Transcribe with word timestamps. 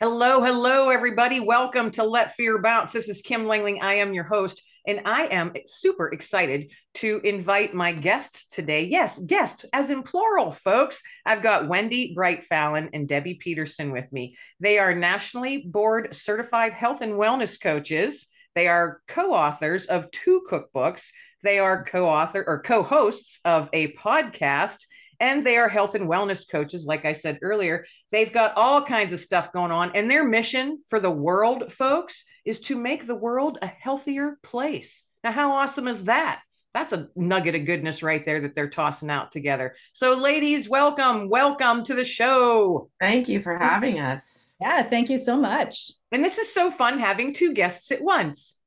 Hello, 0.00 0.40
hello, 0.44 0.90
everybody. 0.90 1.40
Welcome 1.40 1.90
to 1.90 2.04
Let 2.04 2.36
Fear 2.36 2.62
Bounce. 2.62 2.92
This 2.92 3.08
is 3.08 3.20
Kim 3.20 3.46
Langling. 3.46 3.82
I 3.82 3.94
am 3.94 4.14
your 4.14 4.22
host, 4.22 4.62
and 4.86 5.00
I 5.04 5.24
am 5.24 5.52
super 5.66 6.06
excited 6.10 6.70
to 6.94 7.20
invite 7.24 7.74
my 7.74 7.90
guests 7.90 8.46
today. 8.46 8.84
Yes, 8.84 9.18
guests, 9.18 9.64
as 9.72 9.90
in 9.90 10.04
plural, 10.04 10.52
folks. 10.52 11.02
I've 11.26 11.42
got 11.42 11.66
Wendy 11.66 12.14
Bright 12.14 12.44
Fallon 12.44 12.90
and 12.92 13.08
Debbie 13.08 13.40
Peterson 13.40 13.90
with 13.90 14.12
me. 14.12 14.36
They 14.60 14.78
are 14.78 14.94
nationally 14.94 15.64
board 15.66 16.14
certified 16.14 16.74
health 16.74 17.00
and 17.00 17.14
wellness 17.14 17.60
coaches. 17.60 18.28
They 18.54 18.68
are 18.68 19.00
co 19.08 19.34
authors 19.34 19.86
of 19.86 20.12
two 20.12 20.42
cookbooks. 20.48 21.08
They 21.42 21.58
are 21.58 21.82
co 21.82 22.06
author 22.08 22.44
or 22.46 22.62
co 22.62 22.84
hosts 22.84 23.40
of 23.44 23.68
a 23.72 23.94
podcast 23.94 24.84
and 25.20 25.44
they 25.44 25.56
are 25.56 25.68
health 25.68 25.94
and 25.94 26.08
wellness 26.08 26.48
coaches 26.48 26.86
like 26.86 27.04
i 27.04 27.12
said 27.12 27.38
earlier. 27.42 27.84
They've 28.12 28.32
got 28.32 28.56
all 28.56 28.82
kinds 28.84 29.12
of 29.12 29.20
stuff 29.20 29.52
going 29.52 29.72
on 29.72 29.92
and 29.94 30.10
their 30.10 30.24
mission 30.24 30.82
for 30.88 31.00
the 31.00 31.10
world 31.10 31.72
folks 31.72 32.24
is 32.44 32.60
to 32.60 32.78
make 32.78 33.06
the 33.06 33.14
world 33.14 33.58
a 33.60 33.66
healthier 33.66 34.38
place. 34.42 35.02
Now 35.24 35.32
how 35.32 35.52
awesome 35.52 35.88
is 35.88 36.04
that? 36.04 36.40
That's 36.74 36.92
a 36.92 37.08
nugget 37.16 37.54
of 37.54 37.64
goodness 37.64 38.02
right 38.02 38.24
there 38.24 38.40
that 38.40 38.54
they're 38.54 38.68
tossing 38.68 39.10
out 39.10 39.32
together. 39.32 39.74
So 39.92 40.14
ladies 40.14 40.68
welcome 40.68 41.28
welcome 41.28 41.84
to 41.84 41.94
the 41.94 42.04
show. 42.04 42.90
Thank 43.00 43.28
you 43.28 43.40
for 43.40 43.58
having 43.58 43.98
us. 44.00 44.54
Yeah 44.60 44.88
thank 44.88 45.10
you 45.10 45.18
so 45.18 45.36
much. 45.36 45.90
And 46.12 46.24
this 46.24 46.38
is 46.38 46.52
so 46.52 46.70
fun 46.70 46.98
having 46.98 47.32
two 47.32 47.52
guests 47.52 47.90
at 47.92 48.02
once. 48.02 48.58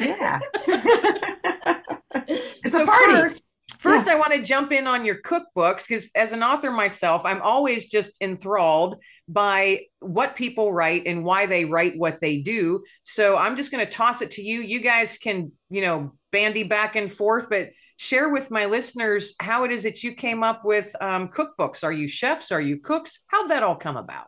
Yeah. 0.00 0.40
It's 2.28 2.74
so 2.74 2.82
a 2.82 2.86
party. 2.86 3.12
first, 3.12 3.45
First, 3.78 4.06
yeah. 4.06 4.12
I 4.12 4.16
want 4.16 4.32
to 4.32 4.42
jump 4.42 4.70
in 4.70 4.86
on 4.86 5.04
your 5.04 5.20
cookbooks 5.22 5.88
because, 5.88 6.10
as 6.14 6.32
an 6.32 6.42
author 6.42 6.70
myself, 6.70 7.24
I'm 7.24 7.42
always 7.42 7.88
just 7.88 8.16
enthralled 8.22 8.96
by 9.28 9.86
what 9.98 10.36
people 10.36 10.72
write 10.72 11.06
and 11.06 11.24
why 11.24 11.46
they 11.46 11.64
write 11.64 11.98
what 11.98 12.20
they 12.20 12.38
do. 12.38 12.84
So 13.02 13.36
I'm 13.36 13.56
just 13.56 13.72
going 13.72 13.84
to 13.84 13.90
toss 13.90 14.22
it 14.22 14.30
to 14.32 14.42
you. 14.42 14.60
You 14.60 14.80
guys 14.80 15.18
can, 15.18 15.50
you 15.68 15.82
know, 15.82 16.12
bandy 16.30 16.62
back 16.62 16.94
and 16.94 17.12
forth, 17.12 17.48
but 17.50 17.70
share 17.96 18.28
with 18.32 18.52
my 18.52 18.66
listeners 18.66 19.34
how 19.40 19.64
it 19.64 19.72
is 19.72 19.82
that 19.82 20.04
you 20.04 20.12
came 20.12 20.44
up 20.44 20.64
with 20.64 20.94
um, 21.00 21.28
cookbooks. 21.28 21.82
Are 21.82 21.92
you 21.92 22.06
chefs? 22.06 22.52
Are 22.52 22.60
you 22.60 22.78
cooks? 22.78 23.24
How'd 23.26 23.50
that 23.50 23.64
all 23.64 23.76
come 23.76 23.96
about? 23.96 24.26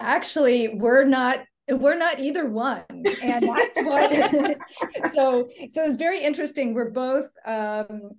Actually, 0.00 0.68
we're 0.68 1.04
not 1.04 1.40
we're 1.68 1.96
not 1.96 2.18
either 2.18 2.46
one 2.46 2.82
and 3.22 3.48
that's 3.48 3.76
what 3.76 4.10
so 5.12 5.48
so 5.68 5.84
it's 5.84 5.94
very 5.94 6.18
interesting 6.20 6.74
we're 6.74 6.90
both 6.90 7.30
um 7.46 8.10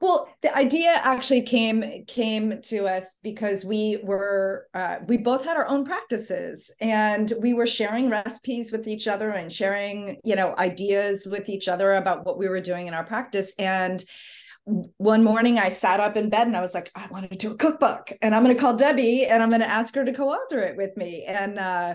well, 0.00 0.28
the 0.42 0.54
idea 0.56 0.90
actually 1.02 1.42
came 1.42 2.04
came 2.06 2.60
to 2.62 2.86
us 2.86 3.16
because 3.22 3.64
we 3.64 3.98
were 4.02 4.66
uh, 4.74 4.96
we 5.06 5.16
both 5.16 5.44
had 5.44 5.56
our 5.56 5.66
own 5.68 5.84
practices 5.84 6.70
and 6.80 7.32
we 7.40 7.54
were 7.54 7.66
sharing 7.66 8.10
recipes 8.10 8.72
with 8.72 8.86
each 8.88 9.08
other 9.08 9.30
and 9.30 9.52
sharing 9.52 10.20
you 10.24 10.36
know 10.36 10.54
ideas 10.58 11.26
with 11.26 11.48
each 11.48 11.68
other 11.68 11.94
about 11.94 12.26
what 12.26 12.38
we 12.38 12.48
were 12.48 12.60
doing 12.60 12.86
in 12.86 12.94
our 12.94 13.04
practice. 13.04 13.52
And 13.58 14.04
one 14.66 15.22
morning 15.22 15.58
I 15.58 15.68
sat 15.68 16.00
up 16.00 16.16
in 16.16 16.30
bed 16.30 16.46
and 16.46 16.56
I 16.56 16.62
was 16.62 16.72
like, 16.72 16.90
I 16.94 17.06
want 17.10 17.30
to 17.30 17.36
do 17.36 17.52
a 17.52 17.56
cookbook 17.56 18.12
and 18.22 18.34
I'm 18.34 18.42
going 18.42 18.56
to 18.56 18.60
call 18.60 18.74
Debbie 18.74 19.26
and 19.26 19.42
I'm 19.42 19.50
going 19.50 19.60
to 19.60 19.68
ask 19.68 19.94
her 19.94 20.04
to 20.04 20.12
co-author 20.12 20.58
it 20.60 20.76
with 20.76 20.96
me. 20.96 21.24
And 21.24 21.58
uh, 21.58 21.94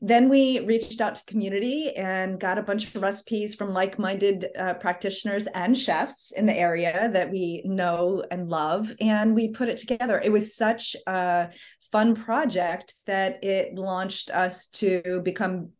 then 0.00 0.30
we 0.30 0.60
reached 0.60 1.02
out 1.02 1.16
to 1.16 1.24
community 1.26 1.94
and 1.94 2.40
got 2.40 2.56
a 2.56 2.62
bunch 2.62 2.94
of 2.94 3.02
recipes 3.02 3.54
from 3.54 3.74
like-minded 3.74 4.46
uh, 4.58 4.74
practitioners 4.74 5.46
and 5.48 5.76
chefs 5.76 6.32
in 6.32 6.46
the 6.46 6.56
area 6.56 7.10
that 7.12 7.30
we 7.30 7.62
know 7.66 8.24
and 8.30 8.48
love. 8.48 8.94
And 8.98 9.34
we 9.34 9.48
put 9.48 9.68
it 9.68 9.76
together. 9.76 10.18
It 10.18 10.32
was 10.32 10.56
such 10.56 10.96
a 11.06 11.50
fun 11.92 12.14
project 12.14 12.94
that 13.06 13.44
it 13.44 13.74
launched 13.74 14.30
us 14.30 14.68
to 14.68 15.20
become 15.22 15.72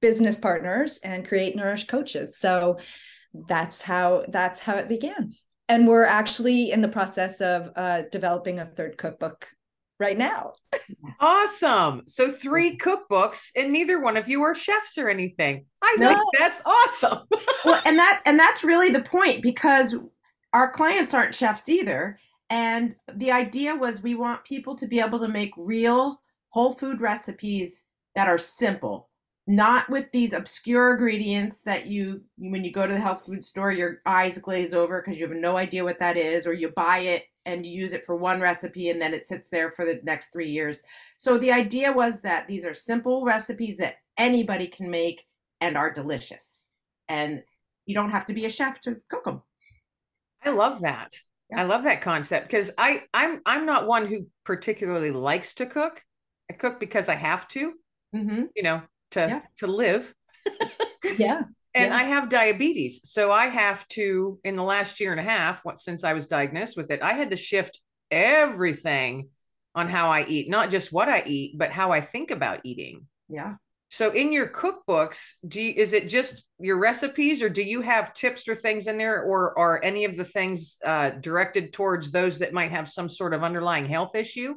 business 0.00 0.36
partners 0.36 1.00
and 1.02 1.26
create 1.26 1.56
nourish 1.56 1.88
coaches. 1.88 2.38
So 2.38 2.78
that's 3.48 3.82
how 3.82 4.24
that's 4.28 4.60
how 4.60 4.76
it 4.76 4.88
began 4.88 5.32
and 5.68 5.86
we're 5.86 6.04
actually 6.04 6.70
in 6.70 6.80
the 6.80 6.88
process 6.88 7.40
of 7.40 7.70
uh, 7.76 8.02
developing 8.10 8.58
a 8.58 8.66
third 8.66 8.98
cookbook 8.98 9.48
right 9.98 10.18
now. 10.18 10.52
awesome. 11.20 12.02
So 12.06 12.30
three 12.30 12.76
cookbooks 12.76 13.50
and 13.56 13.72
neither 13.72 14.00
one 14.00 14.16
of 14.16 14.28
you 14.28 14.42
are 14.42 14.54
chefs 14.54 14.98
or 14.98 15.08
anything. 15.08 15.64
I 15.82 15.96
no. 15.98 16.08
think 16.08 16.20
that's 16.38 16.62
awesome. 16.66 17.20
well, 17.64 17.80
and 17.84 17.98
that 17.98 18.22
and 18.26 18.38
that's 18.38 18.64
really 18.64 18.90
the 18.90 19.02
point 19.02 19.42
because 19.42 19.96
our 20.52 20.70
clients 20.70 21.14
aren't 21.14 21.34
chefs 21.34 21.68
either. 21.68 22.18
And 22.50 22.94
the 23.14 23.32
idea 23.32 23.74
was 23.74 24.02
we 24.02 24.14
want 24.14 24.44
people 24.44 24.76
to 24.76 24.86
be 24.86 25.00
able 25.00 25.18
to 25.20 25.28
make 25.28 25.52
real 25.56 26.20
whole 26.50 26.72
food 26.72 27.00
recipes 27.00 27.84
that 28.14 28.28
are 28.28 28.38
simple 28.38 29.08
not 29.46 29.88
with 29.90 30.10
these 30.10 30.32
obscure 30.32 30.92
ingredients 30.92 31.60
that 31.60 31.86
you 31.86 32.22
when 32.38 32.64
you 32.64 32.72
go 32.72 32.86
to 32.86 32.94
the 32.94 33.00
health 33.00 33.26
food 33.26 33.44
store 33.44 33.70
your 33.70 34.00
eyes 34.06 34.38
glaze 34.38 34.72
over 34.72 35.02
because 35.02 35.20
you 35.20 35.28
have 35.28 35.36
no 35.36 35.56
idea 35.58 35.84
what 35.84 35.98
that 35.98 36.16
is 36.16 36.46
or 36.46 36.54
you 36.54 36.70
buy 36.70 36.98
it 36.98 37.24
and 37.44 37.66
you 37.66 37.72
use 37.72 37.92
it 37.92 38.06
for 38.06 38.16
one 38.16 38.40
recipe 38.40 38.88
and 38.88 39.00
then 39.00 39.12
it 39.12 39.26
sits 39.26 39.50
there 39.50 39.70
for 39.70 39.84
the 39.84 40.00
next 40.02 40.32
3 40.32 40.48
years. 40.48 40.82
So 41.18 41.36
the 41.36 41.52
idea 41.52 41.92
was 41.92 42.22
that 42.22 42.48
these 42.48 42.64
are 42.64 42.72
simple 42.72 43.24
recipes 43.24 43.76
that 43.76 43.96
anybody 44.16 44.66
can 44.66 44.90
make 44.90 45.26
and 45.60 45.76
are 45.76 45.92
delicious. 45.92 46.66
And 47.08 47.42
you 47.84 47.94
don't 47.94 48.12
have 48.12 48.24
to 48.26 48.32
be 48.32 48.46
a 48.46 48.50
chef 48.50 48.80
to 48.80 48.96
cook 49.10 49.24
them. 49.24 49.42
I 50.42 50.50
love 50.50 50.80
that. 50.80 51.10
Yeah. 51.50 51.60
I 51.60 51.64
love 51.64 51.82
that 51.84 52.00
concept 52.00 52.46
because 52.46 52.70
I 52.78 53.02
I'm 53.12 53.42
I'm 53.44 53.66
not 53.66 53.86
one 53.86 54.06
who 54.06 54.26
particularly 54.44 55.10
likes 55.10 55.54
to 55.54 55.66
cook. 55.66 56.02
I 56.50 56.54
cook 56.54 56.80
because 56.80 57.10
I 57.10 57.14
have 57.14 57.46
to. 57.48 57.74
Mm-hmm. 58.14 58.44
You 58.56 58.62
know, 58.62 58.82
to 59.14 59.20
yeah. 59.20 59.40
to 59.58 59.66
live. 59.66 60.12
yeah. 61.18 61.42
And 61.76 61.90
yeah. 61.90 61.96
I 61.96 62.04
have 62.04 62.28
diabetes. 62.28 63.00
So 63.02 63.32
I 63.32 63.46
have 63.46 63.84
to, 63.88 64.38
in 64.44 64.54
the 64.54 64.62
last 64.62 65.00
year 65.00 65.10
and 65.10 65.18
a 65.18 65.24
half, 65.24 65.64
what 65.64 65.80
since 65.80 66.04
I 66.04 66.12
was 66.12 66.28
diagnosed 66.28 66.76
with 66.76 66.92
it, 66.92 67.02
I 67.02 67.14
had 67.14 67.30
to 67.30 67.36
shift 67.36 67.80
everything 68.12 69.30
on 69.74 69.88
how 69.88 70.08
I 70.08 70.24
eat, 70.24 70.48
not 70.48 70.70
just 70.70 70.92
what 70.92 71.08
I 71.08 71.24
eat, 71.26 71.58
but 71.58 71.72
how 71.72 71.90
I 71.90 72.00
think 72.00 72.30
about 72.30 72.60
eating. 72.62 73.08
Yeah. 73.28 73.54
So 73.90 74.10
in 74.10 74.32
your 74.32 74.46
cookbooks, 74.46 75.32
do 75.48 75.60
you, 75.60 75.74
is 75.76 75.92
it 75.92 76.08
just 76.08 76.44
your 76.60 76.78
recipes 76.78 77.42
or 77.42 77.48
do 77.48 77.62
you 77.62 77.80
have 77.80 78.14
tips 78.14 78.46
or 78.46 78.54
things 78.54 78.86
in 78.86 78.96
there 78.96 79.24
or 79.24 79.58
are 79.58 79.82
any 79.82 80.04
of 80.04 80.16
the 80.16 80.24
things 80.24 80.78
uh, 80.84 81.10
directed 81.10 81.72
towards 81.72 82.12
those 82.12 82.38
that 82.38 82.52
might 82.52 82.70
have 82.70 82.88
some 82.88 83.08
sort 83.08 83.34
of 83.34 83.42
underlying 83.42 83.84
health 83.84 84.14
issue? 84.14 84.54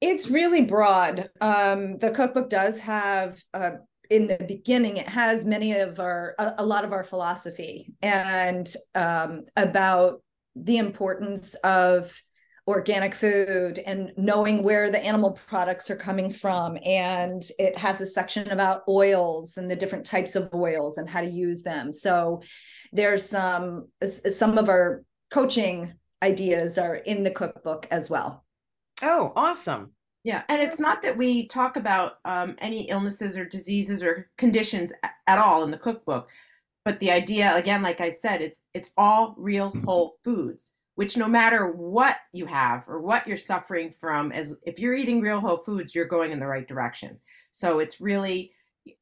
It's 0.00 0.28
really 0.28 0.62
broad. 0.62 1.30
Um, 1.40 1.98
the 1.98 2.10
cookbook 2.10 2.50
does 2.50 2.80
have 2.80 3.36
uh, 3.54 3.70
in 4.10 4.26
the 4.26 4.44
beginning 4.46 4.98
it 4.98 5.08
has 5.08 5.44
many 5.46 5.72
of 5.72 5.98
our 5.98 6.34
a, 6.38 6.54
a 6.58 6.66
lot 6.66 6.84
of 6.84 6.92
our 6.92 7.04
philosophy 7.04 7.94
and 8.02 8.72
um, 8.94 9.44
about 9.56 10.22
the 10.54 10.78
importance 10.78 11.54
of 11.64 12.16
organic 12.68 13.14
food 13.14 13.78
and 13.86 14.12
knowing 14.16 14.62
where 14.62 14.90
the 14.90 15.04
animal 15.04 15.38
products 15.46 15.88
are 15.88 15.96
coming 15.96 16.30
from. 16.30 16.76
And 16.84 17.42
it 17.58 17.78
has 17.78 18.00
a 18.00 18.06
section 18.06 18.50
about 18.50 18.82
oils 18.88 19.56
and 19.56 19.70
the 19.70 19.76
different 19.76 20.04
types 20.04 20.34
of 20.34 20.52
oils 20.52 20.98
and 20.98 21.08
how 21.08 21.20
to 21.20 21.30
use 21.30 21.62
them. 21.62 21.92
So 21.92 22.42
there's 22.92 23.24
some 23.24 23.88
some 24.04 24.58
of 24.58 24.68
our 24.68 25.04
coaching 25.30 25.94
ideas 26.22 26.78
are 26.78 26.96
in 26.96 27.22
the 27.22 27.30
cookbook 27.30 27.86
as 27.90 28.10
well 28.10 28.45
Oh, 29.02 29.32
awesome. 29.36 29.92
Yeah, 30.24 30.42
and 30.48 30.60
it's 30.60 30.80
not 30.80 31.02
that 31.02 31.16
we 31.16 31.46
talk 31.46 31.76
about 31.76 32.14
um, 32.24 32.56
any 32.58 32.88
illnesses 32.88 33.36
or 33.36 33.44
diseases 33.44 34.02
or 34.02 34.28
conditions 34.38 34.92
at 35.28 35.38
all 35.38 35.62
in 35.62 35.70
the 35.70 35.78
cookbook, 35.78 36.28
but 36.84 36.98
the 36.98 37.12
idea, 37.12 37.54
again, 37.56 37.82
like 37.82 38.00
I 38.00 38.10
said, 38.10 38.40
it's 38.42 38.58
it's 38.74 38.90
all 38.96 39.34
real 39.38 39.70
mm-hmm. 39.70 39.84
whole 39.84 40.18
foods. 40.24 40.72
Which 40.96 41.16
no 41.16 41.28
matter 41.28 41.72
what 41.72 42.16
you 42.32 42.46
have 42.46 42.88
or 42.88 43.02
what 43.02 43.26
you're 43.26 43.36
suffering 43.36 43.90
from, 43.90 44.32
as 44.32 44.56
if 44.66 44.78
you're 44.78 44.94
eating 44.94 45.20
real 45.20 45.40
whole 45.40 45.58
foods, 45.58 45.94
you're 45.94 46.06
going 46.06 46.32
in 46.32 46.40
the 46.40 46.46
right 46.46 46.66
direction. 46.66 47.20
So 47.52 47.80
it's 47.80 48.00
really, 48.00 48.50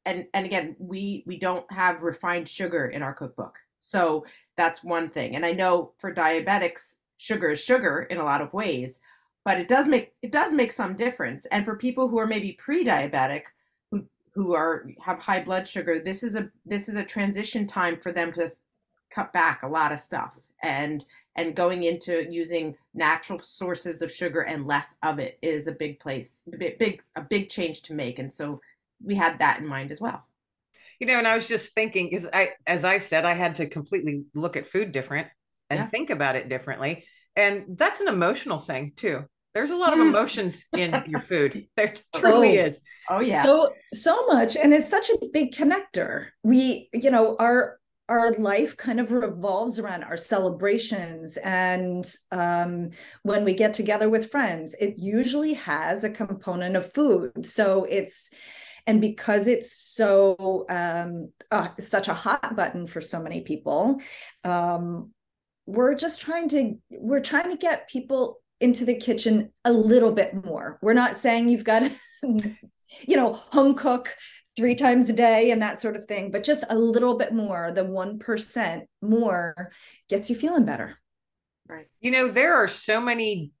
and 0.05 0.25
and 0.33 0.45
again, 0.45 0.75
we 0.77 1.23
we 1.25 1.39
don't 1.39 1.65
have 1.71 2.03
refined 2.03 2.49
sugar 2.49 2.87
in 2.87 3.01
our 3.01 3.13
cookbook, 3.13 3.57
so 3.79 4.25
that's 4.57 4.83
one 4.83 5.09
thing. 5.09 5.35
And 5.35 5.45
I 5.45 5.53
know 5.53 5.93
for 5.99 6.13
diabetics, 6.13 6.95
sugar 7.17 7.51
is 7.51 7.63
sugar 7.63 8.03
in 8.09 8.17
a 8.17 8.25
lot 8.25 8.41
of 8.41 8.53
ways 8.53 8.99
but 9.45 9.59
it 9.59 9.67
does 9.67 9.87
make 9.87 10.11
it 10.21 10.31
does 10.31 10.51
make 10.51 10.71
some 10.71 10.95
difference. 10.95 11.45
And 11.45 11.63
for 11.63 11.77
people 11.77 12.09
who 12.09 12.17
are 12.17 12.27
maybe 12.27 12.53
pre-diabetic 12.53 13.43
who 13.91 14.03
who 14.33 14.53
are 14.53 14.89
have 14.99 15.19
high 15.19 15.41
blood 15.41 15.65
sugar 15.65 16.01
this 16.03 16.23
is 16.23 16.35
a 16.35 16.49
this 16.65 16.89
is 16.89 16.95
a 16.95 17.05
transition 17.05 17.65
time 17.65 17.97
for 18.01 18.11
them 18.11 18.31
to 18.33 18.49
cut 19.13 19.31
back 19.31 19.63
a 19.63 19.67
lot 19.67 19.93
of 19.93 19.99
stuff 19.99 20.37
and 20.63 21.05
and 21.37 21.55
going 21.55 21.83
into 21.83 22.25
using 22.29 22.75
natural 22.93 23.39
sources 23.39 24.01
of 24.01 24.11
sugar 24.11 24.41
and 24.41 24.65
less 24.65 24.95
of 25.03 25.19
it 25.19 25.37
is 25.41 25.67
a 25.67 25.71
big 25.71 25.99
place 25.99 26.43
big, 26.57 26.77
big 26.79 27.01
a 27.15 27.21
big 27.21 27.47
change 27.47 27.83
to 27.83 27.93
make. 27.93 28.19
And 28.19 28.33
so 28.33 28.59
we 29.03 29.15
had 29.15 29.39
that 29.39 29.59
in 29.59 29.67
mind 29.67 29.91
as 29.91 30.01
well. 30.01 30.25
You 30.99 31.07
know 31.07 31.19
and 31.19 31.27
i 31.27 31.35
was 31.35 31.47
just 31.47 31.73
thinking 31.73 32.07
because 32.09 32.27
i 32.33 32.53
as 32.65 32.83
i 32.83 32.97
said 32.97 33.25
i 33.25 33.33
had 33.33 33.57
to 33.57 33.67
completely 33.67 34.23
look 34.33 34.55
at 34.55 34.65
food 34.65 34.91
different 34.91 35.27
and 35.69 35.79
yeah. 35.79 35.85
think 35.87 36.09
about 36.09 36.35
it 36.35 36.49
differently. 36.49 37.05
And 37.35 37.65
that's 37.77 37.99
an 37.99 38.07
emotional 38.07 38.59
thing 38.59 38.93
too 38.95 39.25
There's 39.55 39.71
a 39.71 39.75
lot 39.75 39.93
of 39.93 39.99
Mm. 39.99 40.09
emotions 40.09 40.65
in 40.77 40.93
your 41.07 41.21
food. 41.21 41.67
There 41.77 41.93
truly 42.13 42.17
is. 42.17 42.19
Yeah. 42.19 42.21
So 42.21 42.21
There 42.21 42.31
truly 42.31 42.59
Oh. 42.59 42.65
is. 42.65 42.81
oh 43.09 43.19
yeah. 43.21 43.43
so 43.43 43.73
so 43.93 44.27
much 44.27 44.57
and 44.57 44.73
it's 44.73 44.89
such 44.89 45.09
a 45.09 45.17
big 45.31 45.51
connector 45.51 46.27
we 46.43 46.89
you 46.93 47.09
know 47.11 47.35
our 47.39 47.79
our 48.09 48.31
life 48.33 48.75
kind 48.77 48.99
of 48.99 49.11
revolves 49.11 49.79
around 49.79 50.03
our 50.03 50.17
celebrations 50.17 51.37
and 51.37 52.03
um, 52.31 52.89
when 53.23 53.43
we 53.43 53.53
get 53.53 53.73
together 53.73 54.09
with 54.09 54.29
friends 54.31 54.75
it 54.79 54.95
usually 54.97 55.53
has 55.53 56.03
a 56.03 56.09
component 56.09 56.75
of 56.75 56.91
food 56.93 57.45
so 57.45 57.85
it's 57.85 58.29
and 58.87 59.01
because 59.01 59.47
it's 59.47 59.71
so 59.71 60.65
um, 60.69 61.31
uh, 61.51 61.69
such 61.79 62.07
a 62.07 62.13
hot 62.13 62.55
button 62.55 62.85
for 62.85 63.01
so 63.01 63.21
many 63.23 63.41
people 63.41 63.99
um, 64.43 65.11
we're 65.65 65.95
just 65.95 66.21
trying 66.21 66.47
to 66.49 66.75
we're 66.91 67.21
trying 67.31 67.49
to 67.49 67.57
get 67.57 67.87
people 67.89 68.39
into 68.59 68.85
the 68.85 68.95
kitchen 68.95 69.51
a 69.65 69.71
little 69.71 70.11
bit 70.11 70.45
more 70.45 70.79
we're 70.81 70.93
not 70.93 71.15
saying 71.15 71.49
you've 71.49 71.63
got 71.63 71.79
to 71.79 71.91
you 73.07 73.15
know 73.15 73.33
home 73.33 73.75
cook 73.75 74.15
three 74.55 74.75
times 74.75 75.09
a 75.09 75.13
day 75.13 75.51
and 75.51 75.61
that 75.61 75.79
sort 75.79 75.95
of 75.95 76.05
thing 76.05 76.31
but 76.31 76.43
just 76.43 76.63
a 76.69 76.77
little 76.77 77.17
bit 77.17 77.33
more 77.33 77.71
the 77.71 77.83
1% 77.83 78.81
more 79.01 79.71
gets 80.09 80.29
you 80.29 80.35
feeling 80.35 80.63
better 80.63 80.97
right. 81.67 81.87
You 82.01 82.11
know, 82.11 82.27
there 82.27 82.55
are 82.55 82.67
so 82.67 83.01
many, 83.01 83.51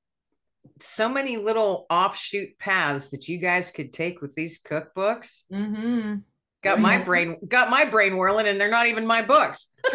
so 0.79 1.09
many 1.09 1.37
little 1.37 1.85
offshoot 1.89 2.57
paths 2.59 3.09
that 3.09 3.27
you 3.27 3.37
guys 3.37 3.71
could 3.71 3.93
take 3.93 4.21
with 4.21 4.35
these 4.35 4.61
cookbooks. 4.61 5.43
Mm-hmm. 5.51 6.15
Got 6.63 6.79
Oh, 6.79 6.81
my 6.81 6.97
brain, 6.97 7.37
got 7.47 7.69
my 7.69 7.85
brain 7.85 8.17
whirling, 8.17 8.47
and 8.47 8.59
they're 8.59 8.71
not 8.71 8.87
even 8.87 9.05
my 9.05 9.21
books. 9.21 9.71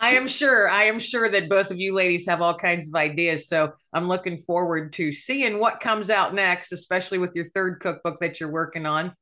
I 0.00 0.10
am 0.16 0.26
sure, 0.26 0.68
I 0.68 0.84
am 0.84 0.98
sure 0.98 1.28
that 1.28 1.48
both 1.48 1.70
of 1.70 1.78
you 1.78 1.94
ladies 1.94 2.26
have 2.26 2.40
all 2.40 2.56
kinds 2.56 2.88
of 2.88 2.94
ideas. 2.94 3.48
So 3.48 3.72
I'm 3.92 4.08
looking 4.08 4.38
forward 4.38 4.92
to 4.94 5.12
seeing 5.12 5.58
what 5.58 5.80
comes 5.80 6.10
out 6.10 6.34
next, 6.34 6.72
especially 6.72 7.18
with 7.18 7.36
your 7.36 7.44
third 7.44 7.80
cookbook 7.80 8.20
that 8.20 8.40
you're 8.40 8.50
working 8.50 8.86
on. 8.86 9.14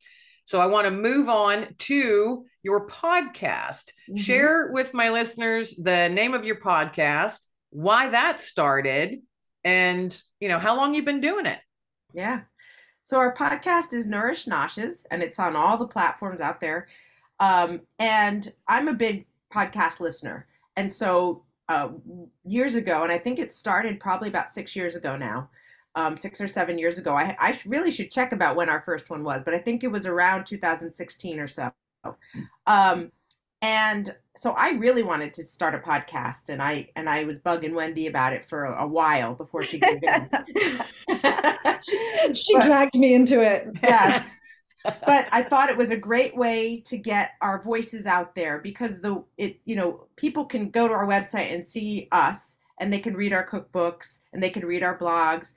So 0.47 0.61
I 0.61 0.67
want 0.67 0.87
to 0.87 0.91
move 0.91 1.29
on 1.29 1.75
to 1.79 2.45
your 2.63 2.87
podcast. 2.89 3.93
Mhm. 4.09 4.19
Share 4.19 4.71
with 4.73 4.95
my 4.95 5.11
listeners 5.11 5.77
the 5.77 6.09
name 6.09 6.35
of 6.35 6.45
your 6.45 6.57
podcast, 6.57 7.47
why 7.71 8.09
that 8.09 8.41
started, 8.41 9.21
and 9.65 10.21
you 10.41 10.49
know 10.49 10.59
how 10.59 10.77
long 10.77 10.95
you've 10.95 11.05
been 11.05 11.21
doing 11.21 11.47
it. 11.47 11.61
Yeah. 12.15 12.41
So 13.05 13.19
our 13.19 13.35
podcast 13.35 13.93
is 13.93 14.07
Nourish 14.07 14.47
Noshes, 14.47 15.05
and 15.11 15.23
it's 15.23 15.39
on 15.39 15.57
all 15.57 15.77
the 15.77 15.87
platforms 15.87 16.41
out 16.41 16.61
there. 16.61 16.89
Um, 17.39 17.83
and 17.99 18.53
I'm 18.67 18.89
a 18.89 18.93
big 18.93 19.27
podcast 19.53 20.01
listener. 20.01 20.47
And 20.81 20.91
so 20.91 21.43
uh, 21.69 21.91
years 22.43 22.75
ago, 22.75 23.03
and 23.03 23.13
I 23.13 23.19
think 23.19 23.39
it 23.39 23.53
started 23.53 24.01
probably 24.01 24.31
about 24.31 24.49
six 24.49 24.75
years 24.75 24.97
ago 24.97 25.15
now, 25.15 25.51
um, 25.95 26.17
six 26.17 26.41
or 26.41 26.47
seven 26.47 26.79
years 26.79 26.97
ago. 26.97 27.15
I, 27.15 27.37
I 27.39 27.55
really 27.67 27.91
should 27.91 28.11
check 28.11 28.33
about 28.33 28.57
when 28.57 28.71
our 28.71 28.81
first 28.81 29.11
one 29.11 29.23
was, 29.23 29.43
but 29.43 29.53
I 29.53 29.59
think 29.59 29.85
it 29.85 29.89
was 29.89 30.07
around 30.07 30.47
2016 30.47 31.39
or 31.39 31.47
so. 31.47 31.71
Um, 32.67 33.13
and 33.61 34.17
so 34.35 34.53
I 34.53 34.71
really 34.71 35.03
wanted 35.03 35.35
to 35.35 35.45
start 35.45 35.75
a 35.75 35.79
podcast, 35.79 36.49
and 36.49 36.63
I 36.63 36.89
and 36.97 37.11
I 37.11 37.25
was 37.25 37.39
bugging 37.39 37.75
Wendy 37.75 38.07
about 38.07 38.33
it 38.33 38.43
for 38.43 38.65
a, 38.65 38.85
a 38.85 38.87
while 38.87 39.35
before 39.35 39.63
she 39.63 39.79
gave 39.79 40.03
in. 40.03 40.31
she 42.35 42.55
But- 42.55 42.65
dragged 42.65 42.95
me 42.95 43.13
into 43.15 43.43
it 43.43 43.69
yes 43.83 44.25
but 45.07 45.27
i 45.33 45.43
thought 45.43 45.71
it 45.71 45.77
was 45.77 45.91
a 45.91 45.97
great 45.97 46.37
way 46.37 46.81
to 46.81 46.97
get 46.97 47.33
our 47.41 47.61
voices 47.63 48.07
out 48.07 48.35
there 48.35 48.59
because 48.59 49.01
the 49.01 49.23
it 49.39 49.61
you 49.65 49.77
know 49.77 50.07
people 50.17 50.45
can 50.45 50.71
go 50.71 50.89
to 50.89 50.95
our 50.95 51.07
website 51.07 51.53
and 51.53 51.67
see 51.67 52.09
us 52.13 52.59
and 52.79 52.93
they 52.93 52.99
can 52.99 53.15
read 53.15 53.33
our 53.33 53.47
cookbooks 53.47 54.21
and 54.33 54.43
they 54.43 54.49
can 54.51 54.65
read 54.65 54.83
our 54.83 54.97
blogs. 54.97 55.53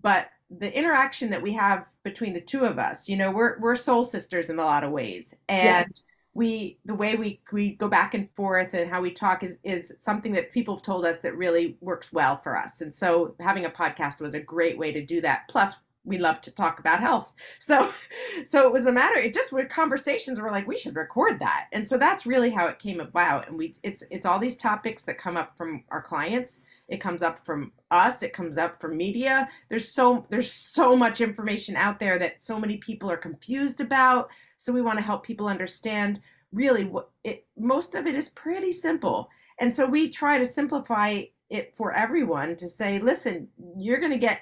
But 0.00 0.28
the 0.48 0.72
interaction 0.76 1.28
that 1.30 1.42
we 1.42 1.52
have 1.54 1.84
between 2.04 2.32
the 2.32 2.40
two 2.40 2.64
of 2.64 2.78
us 2.78 3.08
you 3.08 3.16
know 3.16 3.30
we're 3.30 3.58
we're 3.60 3.76
soul 3.76 4.04
sisters 4.04 4.50
in 4.50 4.58
a 4.58 4.64
lot 4.64 4.84
of 4.84 4.92
ways. 4.92 5.34
And 5.48 5.86
Yes. 5.86 6.02
we 6.34 6.78
the 6.84 6.94
way 6.94 7.16
we 7.16 7.40
we 7.52 7.72
go 7.74 7.88
back 7.88 8.14
and 8.14 8.30
forth 8.34 8.74
and 8.74 8.90
how 8.90 9.00
we 9.00 9.10
talk 9.10 9.42
is 9.42 9.58
is 9.64 9.92
something 9.98 10.32
that 10.32 10.52
people 10.52 10.76
have 10.76 10.82
told 10.82 11.04
us 11.04 11.18
that 11.20 11.36
really 11.36 11.76
works 11.80 12.12
well 12.12 12.40
for 12.42 12.56
us. 12.56 12.80
And 12.80 12.94
so 12.94 13.34
having 13.40 13.64
a 13.64 13.70
podcast 13.70 14.20
was 14.20 14.34
a 14.34 14.40
great 14.40 14.78
way 14.78 14.92
to 14.92 15.04
do 15.04 15.20
that. 15.22 15.42
Plus 15.48 15.74
we 16.08 16.18
love 16.18 16.40
to 16.40 16.50
talk 16.50 16.80
about 16.80 17.00
health. 17.00 17.32
So 17.58 17.92
so 18.44 18.66
it 18.66 18.72
was 18.72 18.86
a 18.86 18.92
matter 18.92 19.16
it 19.16 19.34
just 19.34 19.52
were 19.52 19.64
conversations 19.64 20.40
were 20.40 20.50
like 20.50 20.66
we 20.66 20.78
should 20.78 20.96
record 20.96 21.38
that. 21.40 21.66
And 21.72 21.86
so 21.86 21.98
that's 21.98 22.26
really 22.26 22.50
how 22.50 22.66
it 22.66 22.78
came 22.78 23.00
about. 23.00 23.48
And 23.48 23.58
we 23.58 23.74
it's 23.82 24.02
it's 24.10 24.26
all 24.26 24.38
these 24.38 24.56
topics 24.56 25.02
that 25.02 25.18
come 25.18 25.36
up 25.36 25.56
from 25.56 25.84
our 25.90 26.02
clients. 26.02 26.62
It 26.88 27.00
comes 27.00 27.22
up 27.22 27.44
from 27.44 27.72
us. 27.90 28.22
It 28.22 28.32
comes 28.32 28.56
up 28.56 28.80
from 28.80 28.96
media. 28.96 29.48
There's 29.68 29.92
so 29.92 30.26
there's 30.30 30.50
so 30.50 30.96
much 30.96 31.20
information 31.20 31.76
out 31.76 31.98
there 31.98 32.18
that 32.18 32.40
so 32.40 32.58
many 32.58 32.78
people 32.78 33.10
are 33.10 33.16
confused 33.18 33.80
about. 33.80 34.30
So 34.56 34.72
we 34.72 34.82
want 34.82 34.98
to 34.98 35.04
help 35.04 35.22
people 35.22 35.46
understand 35.46 36.20
really 36.52 36.84
what 36.84 37.10
it 37.24 37.46
most 37.58 37.94
of 37.94 38.06
it 38.06 38.14
is 38.14 38.30
pretty 38.30 38.72
simple. 38.72 39.28
And 39.60 39.72
so 39.72 39.84
we 39.84 40.08
try 40.08 40.38
to 40.38 40.46
simplify 40.46 41.22
it 41.50 41.74
for 41.76 41.92
everyone 41.92 42.54
to 42.54 42.68
say 42.68 42.98
listen 42.98 43.48
you're 43.76 44.00
going 44.00 44.12
to 44.12 44.18
get 44.18 44.40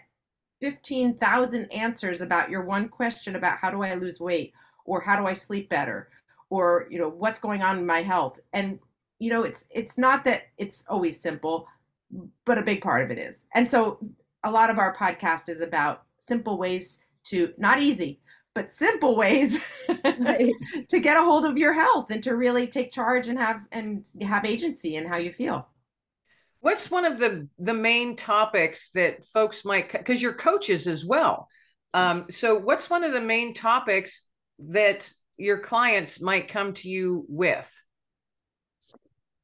15,000 0.61 1.70
answers 1.73 2.20
about 2.20 2.50
your 2.50 2.62
one 2.64 2.88
question 2.88 3.37
about 3.37 3.58
how 3.58 3.70
do 3.70 3.82
I 3.82 3.94
lose 3.94 4.20
weight 4.20 4.53
or 4.85 5.00
how 5.00 5.17
do 5.17 5.26
I 5.26 5.32
sleep 5.32 5.69
better 5.69 6.11
or 6.50 6.87
you 6.91 6.99
know 6.99 7.08
what's 7.08 7.38
going 7.38 7.62
on 7.62 7.79
in 7.79 7.87
my 7.87 8.03
health. 8.03 8.38
And 8.53 8.79
you 9.19 9.31
know 9.31 9.43
it's 9.43 9.64
it's 9.70 9.99
not 9.99 10.25
that 10.25 10.44
it's 10.58 10.85
always 10.88 11.20
simple 11.20 11.67
but 12.44 12.58
a 12.58 12.62
big 12.62 12.81
part 12.82 13.03
of 13.03 13.11
it 13.11 13.19
is. 13.19 13.44
And 13.55 13.69
so 13.69 13.99
a 14.44 14.50
lot 14.50 14.70
of 14.70 14.79
our 14.79 14.94
podcast 14.94 15.49
is 15.49 15.61
about 15.61 16.05
simple 16.19 16.56
ways 16.59 17.00
to 17.25 17.52
not 17.59 17.81
easy 17.81 18.20
but 18.55 18.73
simple 18.73 19.17
ways 19.17 19.62
Right. 20.19 20.52
to 20.88 20.99
get 20.99 21.17
a 21.17 21.23
hold 21.23 21.44
of 21.44 21.59
your 21.59 21.73
health 21.75 22.11
and 22.11 22.23
to 22.23 22.37
really 22.37 22.67
take 22.67 22.91
charge 22.91 23.29
and 23.29 23.38
have 23.38 23.67
and 23.73 24.09
have 24.23 24.44
agency 24.44 24.97
in 24.97 25.06
how 25.06 25.17
you 25.17 25.32
feel 25.32 25.69
What's 26.67 26.91
one 26.91 27.05
of 27.05 27.21
the 27.21 27.47
the 27.61 27.73
main 27.73 28.17
topics 28.17 28.91
that 28.91 29.25
folks 29.29 29.65
might 29.65 29.93
because 29.93 30.21
you're 30.21 30.35
coaches 30.35 30.89
as 30.89 31.05
well. 31.05 31.47
Um, 31.95 32.27
so 32.29 32.59
what's 32.59 32.91
one 32.91 33.05
of 33.05 33.13
the 33.13 33.21
main 33.21 33.55
topics 33.55 34.27
that 34.59 35.09
your 35.37 35.61
clients 35.61 36.21
might 36.21 36.49
come 36.49 36.75
to 36.75 36.89
you 36.89 37.25
with? 37.29 37.73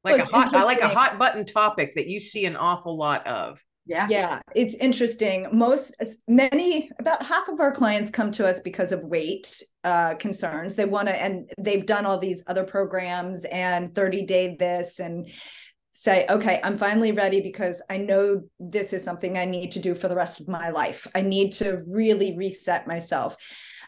Like 0.03 0.17
Well, 0.17 0.27
a 0.27 0.35
hot, 0.35 0.53
I 0.53 0.63
like 0.65 0.81
a 0.81 0.89
hot 0.89 1.17
button 1.17 1.45
topic 1.45 1.95
that 1.95 2.07
you 2.07 2.19
see 2.19 2.45
an 2.45 2.57
awful 2.57 2.97
lot 2.97 3.25
of. 3.25 3.57
yeah 3.85 4.05
yeah 4.09 4.41
it's 4.53 4.75
interesting 4.75 5.47
most 5.53 5.95
many 6.27 6.91
about 6.99 7.23
half 7.23 7.47
of 7.47 7.61
our 7.61 7.71
clients 7.71 8.09
come 8.09 8.31
to 8.31 8.45
us 8.45 8.59
because 8.59 8.91
of 8.91 9.01
weight 9.03 9.63
uh, 9.85 10.15
concerns 10.15 10.75
they 10.75 10.85
want 10.85 11.07
to 11.07 11.15
and 11.23 11.49
they've 11.57 11.85
done 11.85 12.05
all 12.05 12.19
these 12.19 12.43
other 12.47 12.65
programs 12.65 13.45
and 13.45 13.95
30 13.95 14.25
day 14.25 14.57
this 14.59 14.99
and 14.99 15.29
say 15.95 16.25
okay 16.27 16.59
i'm 16.63 16.77
finally 16.77 17.11
ready 17.11 17.39
because 17.39 17.81
i 17.89 17.97
know 17.97 18.41
this 18.59 18.93
is 18.93 19.03
something 19.03 19.37
i 19.37 19.45
need 19.45 19.71
to 19.71 19.79
do 19.79 19.93
for 19.93 20.07
the 20.07 20.15
rest 20.15 20.39
of 20.39 20.47
my 20.47 20.69
life. 20.69 21.07
I 21.13 21.21
need 21.21 21.51
to 21.53 21.83
really 21.91 22.35
reset 22.35 22.87
myself. 22.87 23.35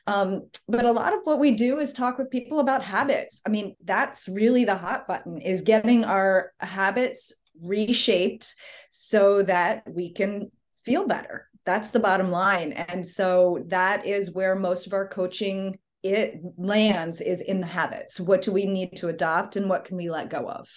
Um, 0.08 0.50
but 0.68 0.86
a 0.86 0.92
lot 0.92 1.14
of 1.14 1.22
what 1.24 1.40
we 1.40 1.52
do 1.52 1.80
is 1.80 1.92
talk 1.92 2.20
with 2.20 2.30
people 2.30 2.60
about 2.60 2.84
habits. 2.84 3.42
I 3.46 3.50
mean 3.50 3.76
that's 3.84 4.28
really 4.28 4.66
the 4.66 4.76
hot 4.76 5.08
button 5.08 5.42
is 5.42 5.62
getting 5.62 6.06
our 6.06 6.52
habits 6.60 7.34
reshaped 7.62 8.54
so 8.90 9.42
that 9.44 9.84
we 9.90 10.12
can 10.12 10.52
feel 10.84 11.08
better. 11.08 11.48
That's 11.66 11.90
the 11.90 12.00
bottom 12.00 12.30
line. 12.30 12.74
And 12.74 13.08
so 13.08 13.64
that 13.68 14.06
is 14.06 14.32
where 14.32 14.56
most 14.56 14.86
of 14.86 14.94
our 14.94 15.08
coaching 15.08 15.80
it 16.04 16.40
lands 16.56 17.20
is 17.20 17.42
in 17.42 17.62
the 17.62 17.66
habits. 17.66 18.20
What 18.20 18.44
do 18.44 18.52
we 18.52 18.68
need 18.68 18.96
to 18.98 19.08
adopt 19.08 19.56
and 19.56 19.68
what 19.68 19.86
can 19.86 19.98
we 19.98 20.12
let 20.12 20.30
go 20.30 20.48
of 20.48 20.70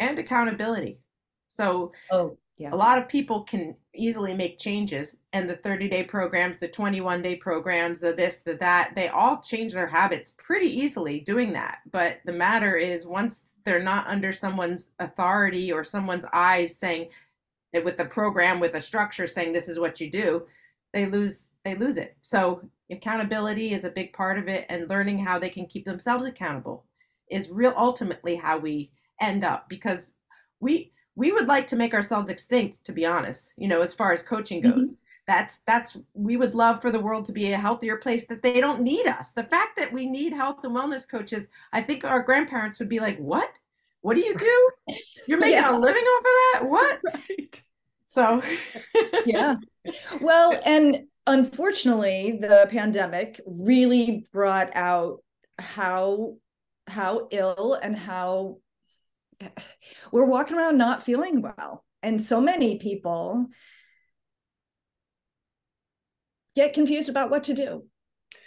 and 0.00 0.18
accountability. 0.18 0.98
So 1.48 1.92
oh 2.10 2.36
yeah. 2.58 2.70
a 2.72 2.76
lot 2.76 2.98
of 2.98 3.08
people 3.08 3.42
can 3.42 3.74
easily 3.94 4.34
make 4.34 4.58
changes 4.58 5.16
and 5.32 5.48
the 5.48 5.56
30 5.56 5.88
day 5.88 6.04
programs 6.04 6.56
the 6.56 6.68
21 6.68 7.22
day 7.22 7.34
programs 7.34 8.00
the 8.00 8.12
this 8.12 8.38
the 8.40 8.54
that 8.54 8.94
they 8.94 9.08
all 9.08 9.40
change 9.40 9.72
their 9.72 9.86
habits 9.86 10.32
pretty 10.32 10.66
easily 10.66 11.20
doing 11.20 11.52
that. 11.52 11.78
But 11.90 12.18
the 12.24 12.32
matter 12.32 12.76
is 12.76 13.06
once 13.06 13.54
they're 13.64 13.82
not 13.82 14.06
under 14.06 14.32
someone's 14.32 14.90
authority 14.98 15.72
or 15.72 15.84
someone's 15.84 16.26
eyes 16.32 16.76
saying 16.76 17.08
eh, 17.74 17.80
with 17.80 17.96
the 17.96 18.04
program 18.04 18.60
with 18.60 18.74
a 18.74 18.80
structure 18.80 19.26
saying 19.26 19.52
this 19.52 19.68
is 19.68 19.78
what 19.78 20.00
you 20.00 20.10
do 20.10 20.46
they 20.92 21.06
lose 21.06 21.54
they 21.64 21.74
lose 21.74 21.96
it. 21.96 22.16
So 22.22 22.68
accountability 22.90 23.72
is 23.72 23.84
a 23.84 23.90
big 23.90 24.12
part 24.12 24.38
of 24.38 24.48
it 24.48 24.66
and 24.68 24.88
learning 24.88 25.18
how 25.18 25.38
they 25.38 25.50
can 25.50 25.66
keep 25.66 25.84
themselves 25.84 26.24
accountable 26.24 26.84
is 27.30 27.50
real 27.50 27.72
ultimately 27.76 28.34
how 28.34 28.58
we 28.58 28.90
end 29.20 29.44
up 29.44 29.68
because 29.68 30.14
we 30.60 30.92
we 31.16 31.32
would 31.32 31.48
like 31.48 31.66
to 31.66 31.76
make 31.76 31.94
ourselves 31.94 32.28
extinct 32.28 32.84
to 32.84 32.92
be 32.92 33.06
honest 33.06 33.54
you 33.56 33.68
know 33.68 33.80
as 33.82 33.94
far 33.94 34.12
as 34.12 34.22
coaching 34.22 34.62
Mhm. 34.62 34.74
goes 34.74 34.96
that's 35.26 35.58
that's 35.60 35.96
we 36.14 36.36
would 36.36 36.54
love 36.54 36.80
for 36.80 36.90
the 36.90 37.00
world 37.00 37.24
to 37.26 37.32
be 37.32 37.52
a 37.52 37.58
healthier 37.58 37.96
place 37.96 38.26
that 38.26 38.42
they 38.42 38.60
don't 38.60 38.80
need 38.82 39.06
us 39.06 39.32
the 39.32 39.44
fact 39.44 39.76
that 39.76 39.92
we 39.92 40.06
need 40.06 40.32
health 40.32 40.64
and 40.64 40.74
wellness 40.74 41.08
coaches 41.08 41.48
i 41.72 41.80
think 41.82 42.04
our 42.04 42.22
grandparents 42.22 42.78
would 42.78 42.88
be 42.88 43.00
like 43.00 43.18
what 43.18 43.50
what 44.02 44.14
do 44.16 44.22
you 44.22 44.34
do 44.36 44.70
you're 45.26 45.38
making 45.46 45.52
Yeah. 45.52 45.76
a 45.76 45.78
living 45.78 46.04
off 46.04 46.20
of 46.20 46.62
that 46.62 46.68
what 46.68 47.00
Right. 47.28 47.62
So, 48.06 48.42
yeah. 49.24 49.56
Well, 50.20 50.60
and 50.64 51.06
unfortunately, 51.26 52.38
the 52.40 52.66
pandemic 52.70 53.40
really 53.46 54.26
brought 54.32 54.70
out 54.74 55.22
how 55.58 56.36
how 56.88 57.28
ill 57.30 57.78
and 57.82 57.96
how 57.96 58.58
we're 60.12 60.26
walking 60.26 60.56
around 60.56 60.78
not 60.78 61.02
feeling 61.02 61.42
well. 61.42 61.84
And 62.02 62.20
so 62.20 62.40
many 62.40 62.78
people 62.78 63.46
get 66.56 66.72
confused 66.72 67.08
about 67.08 67.30
what 67.30 67.44
to 67.44 67.54
do. 67.54 67.84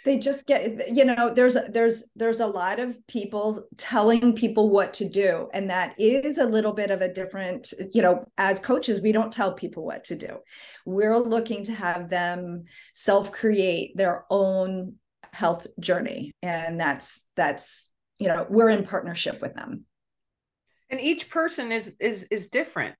They 0.04 0.18
just 0.18 0.46
get 0.46 0.94
you 0.94 1.04
know 1.04 1.32
there's 1.34 1.56
there's 1.70 2.10
there's 2.14 2.40
a 2.40 2.46
lot 2.46 2.78
of 2.78 2.94
people 3.06 3.64
telling 3.78 4.34
people 4.34 4.68
what 4.68 4.92
to 4.94 5.08
do. 5.08 5.48
And 5.54 5.70
that 5.70 5.94
is 5.98 6.36
a 6.38 6.44
little 6.44 6.72
bit 6.72 6.90
of 6.90 7.00
a 7.00 7.12
different 7.12 7.72
you 7.92 8.02
know 8.02 8.26
as 8.36 8.60
coaches 8.60 9.00
we 9.00 9.12
don't 9.12 9.32
tell 9.32 9.54
people 9.54 9.84
what 9.84 10.04
to 10.04 10.16
do. 10.16 10.38
We're 10.84 11.16
looking 11.16 11.64
to 11.64 11.72
have 11.72 12.08
them 12.08 12.64
self 12.92 13.32
create 13.32 13.96
their 13.96 14.24
own 14.28 14.96
health 15.32 15.66
journey. 15.80 16.32
And 16.42 16.78
that's 16.78 17.26
that's 17.34 17.90
you 18.18 18.28
know 18.28 18.46
we're 18.50 18.70
in 18.70 18.84
partnership 18.84 19.40
with 19.40 19.54
them 19.54 19.86
and 20.90 21.00
each 21.00 21.30
person 21.30 21.72
is 21.72 21.92
is 22.00 22.24
is 22.24 22.48
different. 22.48 22.94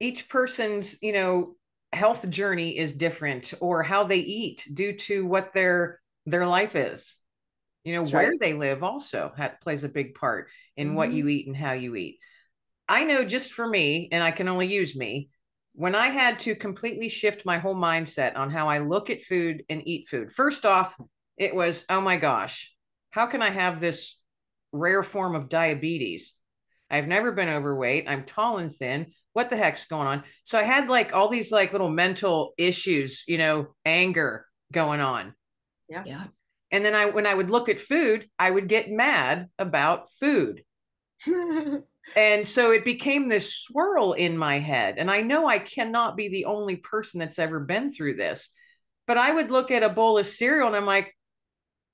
Each 0.00 0.28
person's 0.28 1.00
you 1.02 1.12
know 1.12 1.56
health 1.92 2.28
journey 2.28 2.76
is 2.76 2.92
different 2.92 3.54
or 3.60 3.82
how 3.82 4.04
they 4.04 4.18
eat 4.18 4.66
due 4.72 4.94
to 4.94 5.24
what 5.26 5.52
their 5.52 6.00
their 6.26 6.46
life 6.46 6.76
is. 6.76 7.16
You 7.84 7.94
know 7.94 8.00
That's 8.00 8.12
where 8.12 8.30
right. 8.30 8.40
they 8.40 8.54
live 8.54 8.82
also 8.82 9.32
plays 9.60 9.84
a 9.84 9.88
big 9.88 10.14
part 10.14 10.48
in 10.76 10.88
mm-hmm. 10.88 10.96
what 10.96 11.12
you 11.12 11.28
eat 11.28 11.46
and 11.46 11.56
how 11.56 11.72
you 11.72 11.94
eat. 11.96 12.18
I 12.88 13.04
know 13.04 13.24
just 13.24 13.52
for 13.52 13.66
me 13.66 14.08
and 14.12 14.22
i 14.22 14.30
can 14.30 14.48
only 14.48 14.66
use 14.66 14.94
me 14.94 15.30
when 15.74 15.94
i 15.94 16.08
had 16.08 16.38
to 16.40 16.54
completely 16.54 17.08
shift 17.08 17.46
my 17.46 17.58
whole 17.58 17.74
mindset 17.74 18.36
on 18.36 18.50
how 18.50 18.68
i 18.68 18.78
look 18.78 19.08
at 19.08 19.22
food 19.22 19.64
and 19.68 19.86
eat 19.86 20.08
food. 20.08 20.32
First 20.32 20.66
off 20.66 20.94
it 21.36 21.54
was 21.54 21.84
oh 21.88 22.00
my 22.00 22.16
gosh 22.16 22.74
how 23.10 23.26
can 23.26 23.40
i 23.42 23.50
have 23.50 23.80
this 23.80 24.20
rare 24.72 25.02
form 25.02 25.34
of 25.34 25.48
diabetes 25.48 26.33
i've 26.94 27.08
never 27.08 27.32
been 27.32 27.48
overweight. 27.48 28.08
I'm 28.08 28.24
tall 28.24 28.58
and 28.58 28.72
thin. 28.72 29.12
What 29.32 29.50
the 29.50 29.56
heck's 29.56 29.86
going 29.86 30.06
on? 30.06 30.24
So 30.44 30.58
i 30.58 30.62
had 30.62 30.88
like 30.88 31.14
all 31.14 31.28
these 31.28 31.50
like 31.52 31.72
little 31.72 31.90
mental 31.90 32.54
issues 32.56 33.24
you 33.26 33.38
know 33.38 33.74
anger 33.84 34.46
going 34.72 35.00
on. 35.00 35.34
Yeah. 35.88 36.04
Yeah. 36.06 36.24
And 36.70 36.84
then 36.84 36.94
i 36.94 37.06
when 37.06 37.26
i 37.26 37.34
would 37.34 37.50
look 37.50 37.68
at 37.68 37.80
food 37.80 38.28
i 38.38 38.50
would 38.50 38.68
get 38.68 38.90
mad 38.90 39.48
about 39.58 40.08
food. 40.20 40.62
And 42.16 42.46
so 42.46 42.70
it 42.70 42.84
became 42.84 43.30
this 43.30 43.56
swirl 43.56 44.12
in 44.12 44.36
my 44.36 44.58
head. 44.58 44.98
And 44.98 45.10
i 45.10 45.22
know 45.22 45.46
i 45.46 45.58
cannot 45.58 46.18
be 46.18 46.28
the 46.28 46.44
only 46.44 46.76
person 46.76 47.18
that's 47.18 47.38
ever 47.38 47.60
been 47.60 47.92
through 47.92 48.14
this 48.14 48.50
but 49.06 49.16
i 49.18 49.30
would 49.32 49.50
look 49.50 49.70
at 49.70 49.82
a 49.82 49.88
bowl 49.88 50.18
of 50.18 50.26
cereal 50.26 50.66
and 50.66 50.76
i'm 50.76 50.86
like 50.86 51.13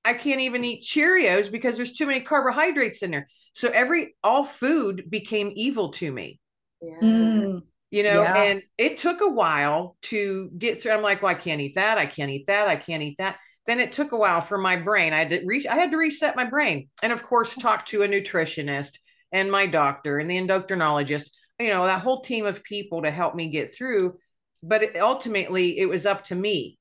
I 0.04 0.14
can't 0.14 0.40
even 0.40 0.64
eat 0.64 0.82
Cheerios 0.82 1.50
because 1.50 1.76
there's 1.76 1.92
too 1.92 2.06
many 2.06 2.20
carbohydrates 2.20 3.02
in 3.02 3.10
there. 3.10 3.26
So 3.52 3.68
every 3.68 4.16
all 4.22 4.44
food 4.44 5.10
became 5.10 5.52
evil 5.54 5.90
to 5.90 6.10
me. 6.10 6.40
Yeah. 6.80 7.00
Mm, 7.02 7.62
you 7.90 8.02
know, 8.02 8.22
yeah. 8.22 8.42
and 8.42 8.62
it 8.78 8.98
took 8.98 9.20
a 9.20 9.28
while 9.28 9.96
to 10.02 10.50
get 10.56 10.80
through. 10.80 10.92
I'm 10.92 11.02
like, 11.02 11.22
well, 11.22 11.32
I 11.32 11.34
can't 11.34 11.60
eat 11.60 11.74
that. 11.74 11.98
I 11.98 12.06
can't 12.06 12.30
eat 12.30 12.46
that. 12.46 12.68
I 12.68 12.76
can't 12.76 13.02
eat 13.02 13.16
that. 13.18 13.36
Then 13.66 13.80
it 13.80 13.92
took 13.92 14.12
a 14.12 14.16
while 14.16 14.40
for 14.40 14.58
my 14.58 14.76
brain. 14.76 15.12
I 15.12 15.18
had 15.18 15.30
to 15.30 15.44
reach, 15.44 15.66
I 15.66 15.76
had 15.76 15.90
to 15.90 15.96
reset 15.96 16.36
my 16.36 16.44
brain. 16.44 16.88
And 17.02 17.12
of 17.12 17.22
course, 17.22 17.54
talk 17.54 17.86
to 17.86 18.02
a 18.02 18.08
nutritionist 18.08 18.98
and 19.32 19.52
my 19.52 19.66
doctor 19.66 20.18
and 20.18 20.30
the 20.30 20.38
endocrinologist, 20.38 21.30
you 21.58 21.68
know, 21.68 21.84
that 21.84 22.00
whole 22.00 22.22
team 22.22 22.46
of 22.46 22.64
people 22.64 23.02
to 23.02 23.10
help 23.10 23.34
me 23.34 23.50
get 23.50 23.74
through. 23.74 24.16
But 24.62 24.82
it, 24.82 24.96
ultimately, 24.96 25.78
it 25.78 25.86
was 25.86 26.06
up 26.06 26.24
to 26.24 26.34
me. 26.34 26.78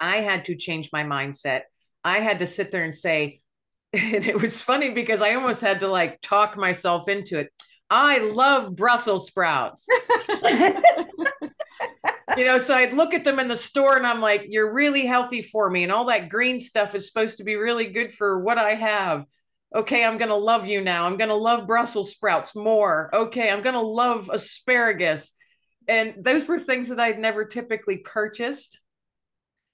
I 0.00 0.18
had 0.18 0.46
to 0.46 0.56
change 0.56 0.90
my 0.92 1.04
mindset. 1.04 1.62
I 2.04 2.20
had 2.20 2.40
to 2.40 2.46
sit 2.46 2.70
there 2.70 2.84
and 2.84 2.94
say, 2.94 3.40
and 3.92 4.24
it 4.24 4.40
was 4.40 4.62
funny 4.62 4.90
because 4.90 5.20
I 5.20 5.34
almost 5.34 5.60
had 5.60 5.80
to 5.80 5.88
like 5.88 6.20
talk 6.20 6.56
myself 6.56 7.08
into 7.08 7.38
it. 7.38 7.52
I 7.90 8.18
love 8.18 8.76
Brussels 8.76 9.28
sprouts. 9.28 9.88
you 12.36 12.44
know, 12.44 12.58
so 12.58 12.74
I'd 12.74 12.92
look 12.92 13.14
at 13.14 13.24
them 13.24 13.38
in 13.38 13.48
the 13.48 13.56
store 13.56 13.96
and 13.96 14.06
I'm 14.06 14.20
like, 14.20 14.44
you're 14.48 14.74
really 14.74 15.06
healthy 15.06 15.40
for 15.40 15.70
me. 15.70 15.84
And 15.84 15.92
all 15.92 16.04
that 16.06 16.28
green 16.28 16.60
stuff 16.60 16.94
is 16.94 17.06
supposed 17.06 17.38
to 17.38 17.44
be 17.44 17.56
really 17.56 17.86
good 17.86 18.12
for 18.12 18.40
what 18.40 18.58
I 18.58 18.74
have. 18.74 19.24
Okay, 19.74 20.04
I'm 20.04 20.18
going 20.18 20.28
to 20.28 20.36
love 20.36 20.66
you 20.66 20.82
now. 20.82 21.06
I'm 21.06 21.16
going 21.16 21.28
to 21.28 21.34
love 21.34 21.66
Brussels 21.66 22.10
sprouts 22.10 22.54
more. 22.54 23.10
Okay, 23.14 23.50
I'm 23.50 23.62
going 23.62 23.74
to 23.74 23.80
love 23.80 24.30
asparagus. 24.30 25.32
And 25.86 26.14
those 26.18 26.46
were 26.46 26.58
things 26.58 26.90
that 26.90 27.00
I'd 27.00 27.18
never 27.18 27.46
typically 27.46 27.98
purchased. 27.98 28.80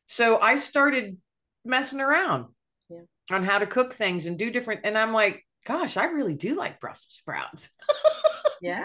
So 0.07 0.41
I 0.41 0.59
started 0.59 1.17
messing 1.65 2.01
around 2.01 2.47
yeah. 2.89 3.01
on 3.31 3.45
how 3.45 3.59
to 3.59 3.67
cook 3.67 3.95
things 3.95 4.27
and 4.27 4.39
do 4.39 4.51
different. 4.51 4.81
And 4.85 4.97
I'm 4.97 5.13
like, 5.13 5.45
gosh, 5.67 5.97
I 5.97 6.05
really 6.07 6.35
do 6.35 6.57
like 6.57 6.81
Brussels 6.81 7.15
sprouts. 7.15 7.71
yeah. 8.63 8.85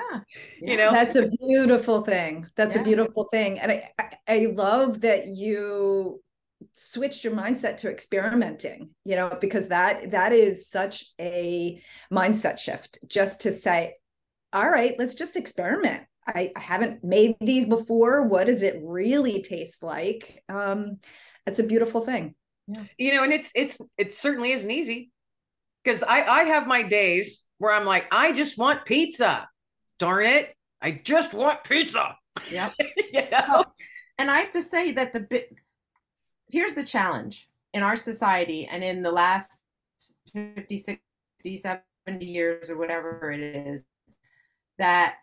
You 0.61 0.77
know, 0.77 0.91
that's 0.91 1.15
a 1.15 1.27
beautiful 1.27 2.03
thing. 2.03 2.47
That's 2.55 2.75
yeah. 2.75 2.81
a 2.81 2.85
beautiful 2.85 3.27
thing. 3.31 3.59
And 3.59 3.71
I, 3.71 3.91
I, 3.99 4.17
I 4.27 4.45
love 4.53 5.01
that 5.01 5.27
you 5.27 6.21
switched 6.73 7.23
your 7.23 7.33
mindset 7.33 7.77
to 7.77 7.89
experimenting 7.89 8.89
you 9.05 9.15
know 9.15 9.37
because 9.39 9.69
that 9.69 10.11
that 10.11 10.33
is 10.33 10.67
such 10.67 11.05
a 11.19 11.81
mindset 12.11 12.59
shift 12.59 12.99
just 13.07 13.41
to 13.41 13.51
say 13.51 13.95
all 14.51 14.69
right 14.69 14.95
let's 14.99 15.15
just 15.15 15.37
experiment 15.37 16.03
I, 16.27 16.51
I 16.55 16.59
haven't 16.59 17.03
made 17.03 17.35
these 17.39 17.65
before 17.65 18.27
what 18.27 18.47
does 18.47 18.61
it 18.61 18.81
really 18.83 19.41
taste 19.41 19.83
like 19.83 20.43
um 20.49 20.99
it's 21.45 21.59
a 21.59 21.63
beautiful 21.63 22.01
thing 22.01 22.35
yeah. 22.69 22.83
you 22.97 23.13
know 23.13 23.23
and 23.23 23.33
it's 23.33 23.51
it's 23.55 23.79
it 23.97 24.13
certainly 24.13 24.51
isn't 24.51 24.69
easy 24.69 25.11
because 25.83 26.03
I, 26.03 26.23
I 26.23 26.43
have 26.43 26.67
my 26.67 26.83
days 26.83 27.43
where 27.57 27.73
I'm 27.73 27.85
like, 27.85 28.05
I 28.11 28.31
just 28.31 28.57
want 28.57 28.85
pizza. 28.85 29.47
Darn 29.99 30.25
it. 30.25 30.55
I 30.81 30.91
just 30.91 31.33
want 31.33 31.63
pizza. 31.63 32.17
Yep. 32.51 32.73
you 33.13 33.21
know? 33.31 33.63
And 34.17 34.31
I 34.31 34.37
have 34.37 34.51
to 34.51 34.61
say 34.61 34.91
that 34.93 35.13
the 35.13 35.21
bit 35.21 35.53
here's 36.49 36.73
the 36.73 36.85
challenge 36.85 37.47
in 37.73 37.83
our 37.83 37.95
society 37.95 38.67
and 38.67 38.83
in 38.83 39.03
the 39.03 39.11
last 39.11 39.61
50, 40.33 40.77
60, 40.77 41.57
70 41.57 42.25
years 42.25 42.69
or 42.69 42.77
whatever 42.77 43.31
it 43.31 43.41
is 43.41 43.83
that 44.79 45.15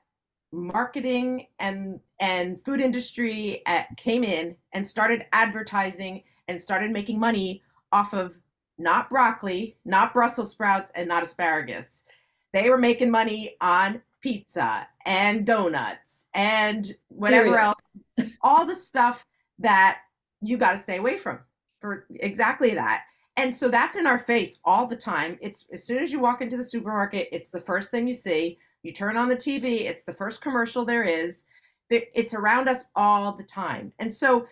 marketing 0.52 1.46
and 1.58 1.98
and 2.20 2.64
food 2.64 2.80
industry 2.80 3.62
at, 3.66 3.88
came 3.96 4.22
in 4.22 4.54
and 4.72 4.86
started 4.86 5.26
advertising 5.32 6.22
and 6.48 6.60
started 6.60 6.90
making 6.90 7.18
money 7.18 7.62
off 7.92 8.12
of 8.12 8.36
not 8.78 9.08
broccoli, 9.08 9.76
not 9.84 10.12
Brussels 10.12 10.50
sprouts, 10.50 10.90
and 10.94 11.08
not 11.08 11.22
asparagus. 11.22 12.04
They 12.52 12.68
were 12.70 12.78
making 12.78 13.10
money 13.10 13.56
on 13.60 14.02
pizza 14.22 14.86
and 15.04 15.46
donuts 15.46 16.26
and 16.34 16.94
whatever 17.08 17.48
Serious. 17.48 17.62
else, 17.62 18.30
all 18.42 18.66
the 18.66 18.74
stuff 18.74 19.26
that 19.58 19.98
you 20.42 20.56
got 20.56 20.72
to 20.72 20.78
stay 20.78 20.96
away 20.96 21.16
from 21.16 21.38
for 21.80 22.06
exactly 22.16 22.74
that. 22.74 23.04
And 23.36 23.54
so 23.54 23.68
that's 23.68 23.96
in 23.96 24.06
our 24.06 24.18
face 24.18 24.58
all 24.64 24.86
the 24.86 24.96
time. 24.96 25.38
It's 25.40 25.66
as 25.72 25.84
soon 25.84 25.98
as 25.98 26.10
you 26.10 26.18
walk 26.18 26.40
into 26.40 26.56
the 26.56 26.64
supermarket, 26.64 27.28
it's 27.32 27.50
the 27.50 27.60
first 27.60 27.90
thing 27.90 28.08
you 28.08 28.14
see. 28.14 28.58
You 28.82 28.92
turn 28.92 29.16
on 29.16 29.28
the 29.28 29.36
TV, 29.36 29.82
it's 29.82 30.02
the 30.02 30.12
first 30.12 30.40
commercial 30.40 30.84
there 30.84 31.04
is. 31.04 31.44
It's 31.90 32.34
around 32.34 32.68
us 32.68 32.84
all 32.96 33.32
the 33.32 33.44
time. 33.44 33.92
And 33.98 34.12
so, 34.12 34.46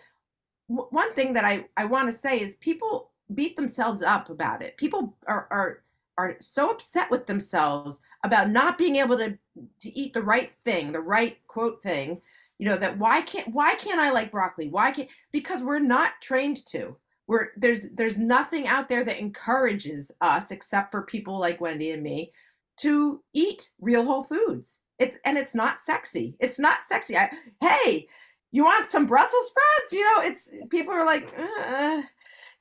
one 0.67 1.13
thing 1.13 1.33
that 1.33 1.45
I, 1.45 1.65
I 1.77 1.85
want 1.85 2.07
to 2.07 2.13
say 2.13 2.39
is 2.39 2.55
people 2.55 3.11
beat 3.33 3.55
themselves 3.55 4.01
up 4.01 4.29
about 4.29 4.61
it. 4.61 4.77
People 4.77 5.15
are 5.27 5.47
are 5.51 5.83
are 6.17 6.37
so 6.39 6.71
upset 6.71 7.11
with 7.11 7.27
themselves 7.27 8.01
about 8.23 8.49
not 8.49 8.77
being 8.77 8.95
able 8.95 9.17
to 9.17 9.37
to 9.79 9.97
eat 9.97 10.13
the 10.13 10.21
right 10.21 10.51
thing, 10.51 10.91
the 10.91 10.99
right 10.99 11.37
quote 11.47 11.81
thing, 11.81 12.21
you 12.57 12.65
know, 12.65 12.77
that 12.77 12.97
why 12.97 13.21
can't 13.21 13.47
why 13.49 13.75
can't 13.75 13.99
I 13.99 14.11
like 14.11 14.31
broccoli? 14.31 14.69
Why 14.69 14.91
can't 14.91 15.09
because 15.31 15.61
we're 15.61 15.79
not 15.79 16.13
trained 16.21 16.65
to. 16.67 16.95
We're 17.27 17.49
there's 17.57 17.89
there's 17.91 18.17
nothing 18.17 18.67
out 18.67 18.87
there 18.87 19.03
that 19.03 19.19
encourages 19.19 20.11
us 20.21 20.51
except 20.51 20.91
for 20.91 21.03
people 21.03 21.37
like 21.37 21.61
Wendy 21.61 21.91
and 21.91 22.03
me 22.03 22.31
to 22.77 23.21
eat 23.33 23.71
real 23.79 24.03
whole 24.03 24.23
foods. 24.23 24.81
It's 24.99 25.17
and 25.25 25.37
it's 25.37 25.55
not 25.55 25.77
sexy. 25.77 26.35
It's 26.39 26.59
not 26.59 26.83
sexy. 26.83 27.17
I, 27.17 27.29
hey, 27.61 28.07
you 28.55 28.63
want 28.63 28.89
some 28.89 29.05
Brussels 29.05 29.47
sprouts? 29.47 29.91
You 29.91 30.05
know, 30.05 30.21
it's 30.23 30.49
people 30.69 30.93
are 30.93 31.05
like, 31.05 31.27
uh, 31.37 32.01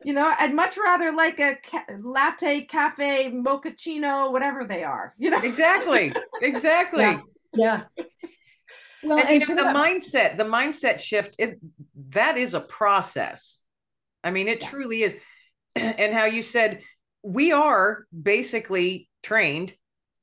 you 0.04 0.12
know, 0.12 0.34
I'd 0.38 0.52
much 0.52 0.76
rather 0.76 1.12
like 1.12 1.38
a 1.38 1.54
ca- 1.54 1.86
latte, 2.00 2.62
cafe, 2.62 3.30
mochaccino, 3.30 4.32
whatever 4.32 4.64
they 4.64 4.82
are. 4.82 5.14
You 5.18 5.30
know, 5.30 5.40
exactly, 5.40 6.12
exactly. 6.42 7.02
yeah. 7.02 7.20
yeah. 7.54 7.82
Well, 9.04 9.18
and, 9.18 9.28
and 9.28 9.42
you 9.42 9.54
know, 9.54 9.54
the 9.54 9.72
that- 9.72 9.76
mindset, 9.76 10.36
the 10.36 10.44
mindset 10.44 10.98
shift, 10.98 11.36
it, 11.38 11.60
that 12.10 12.38
is 12.38 12.54
a 12.54 12.60
process. 12.60 13.58
I 14.24 14.32
mean, 14.32 14.48
it 14.48 14.62
yeah. 14.62 14.68
truly 14.68 15.02
is. 15.02 15.16
And 15.76 16.14
how 16.14 16.26
you 16.26 16.42
said 16.42 16.82
we 17.24 17.50
are 17.50 18.06
basically 18.12 19.08
trained, 19.24 19.74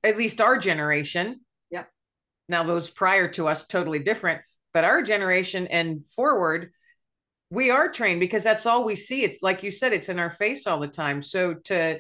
at 0.02 0.18
least 0.18 0.40
our 0.40 0.58
generation. 0.58 1.42
Yep. 1.72 1.90
Now, 2.48 2.64
those 2.64 2.90
prior 2.90 3.28
to 3.30 3.50
us, 3.50 3.68
totally 3.68 4.00
different 4.00 4.42
but 4.74 4.84
our 4.84 5.02
generation 5.02 5.68
and 5.68 6.06
forward 6.16 6.72
we 7.50 7.70
are 7.70 7.92
trained 7.92 8.22
because 8.22 8.44
that's 8.44 8.66
all 8.66 8.86
we 8.86 8.96
see. 8.96 9.24
It's 9.24 9.44
like 9.44 9.62
you 9.62 9.72
said 9.72 9.92
it's 9.92 10.08
in 10.08 10.20
our 10.20 10.32
face 10.32 10.66
all 10.66 10.80
the 10.80 10.88
time. 10.88 11.22
So 11.22 11.56
to 11.66 12.00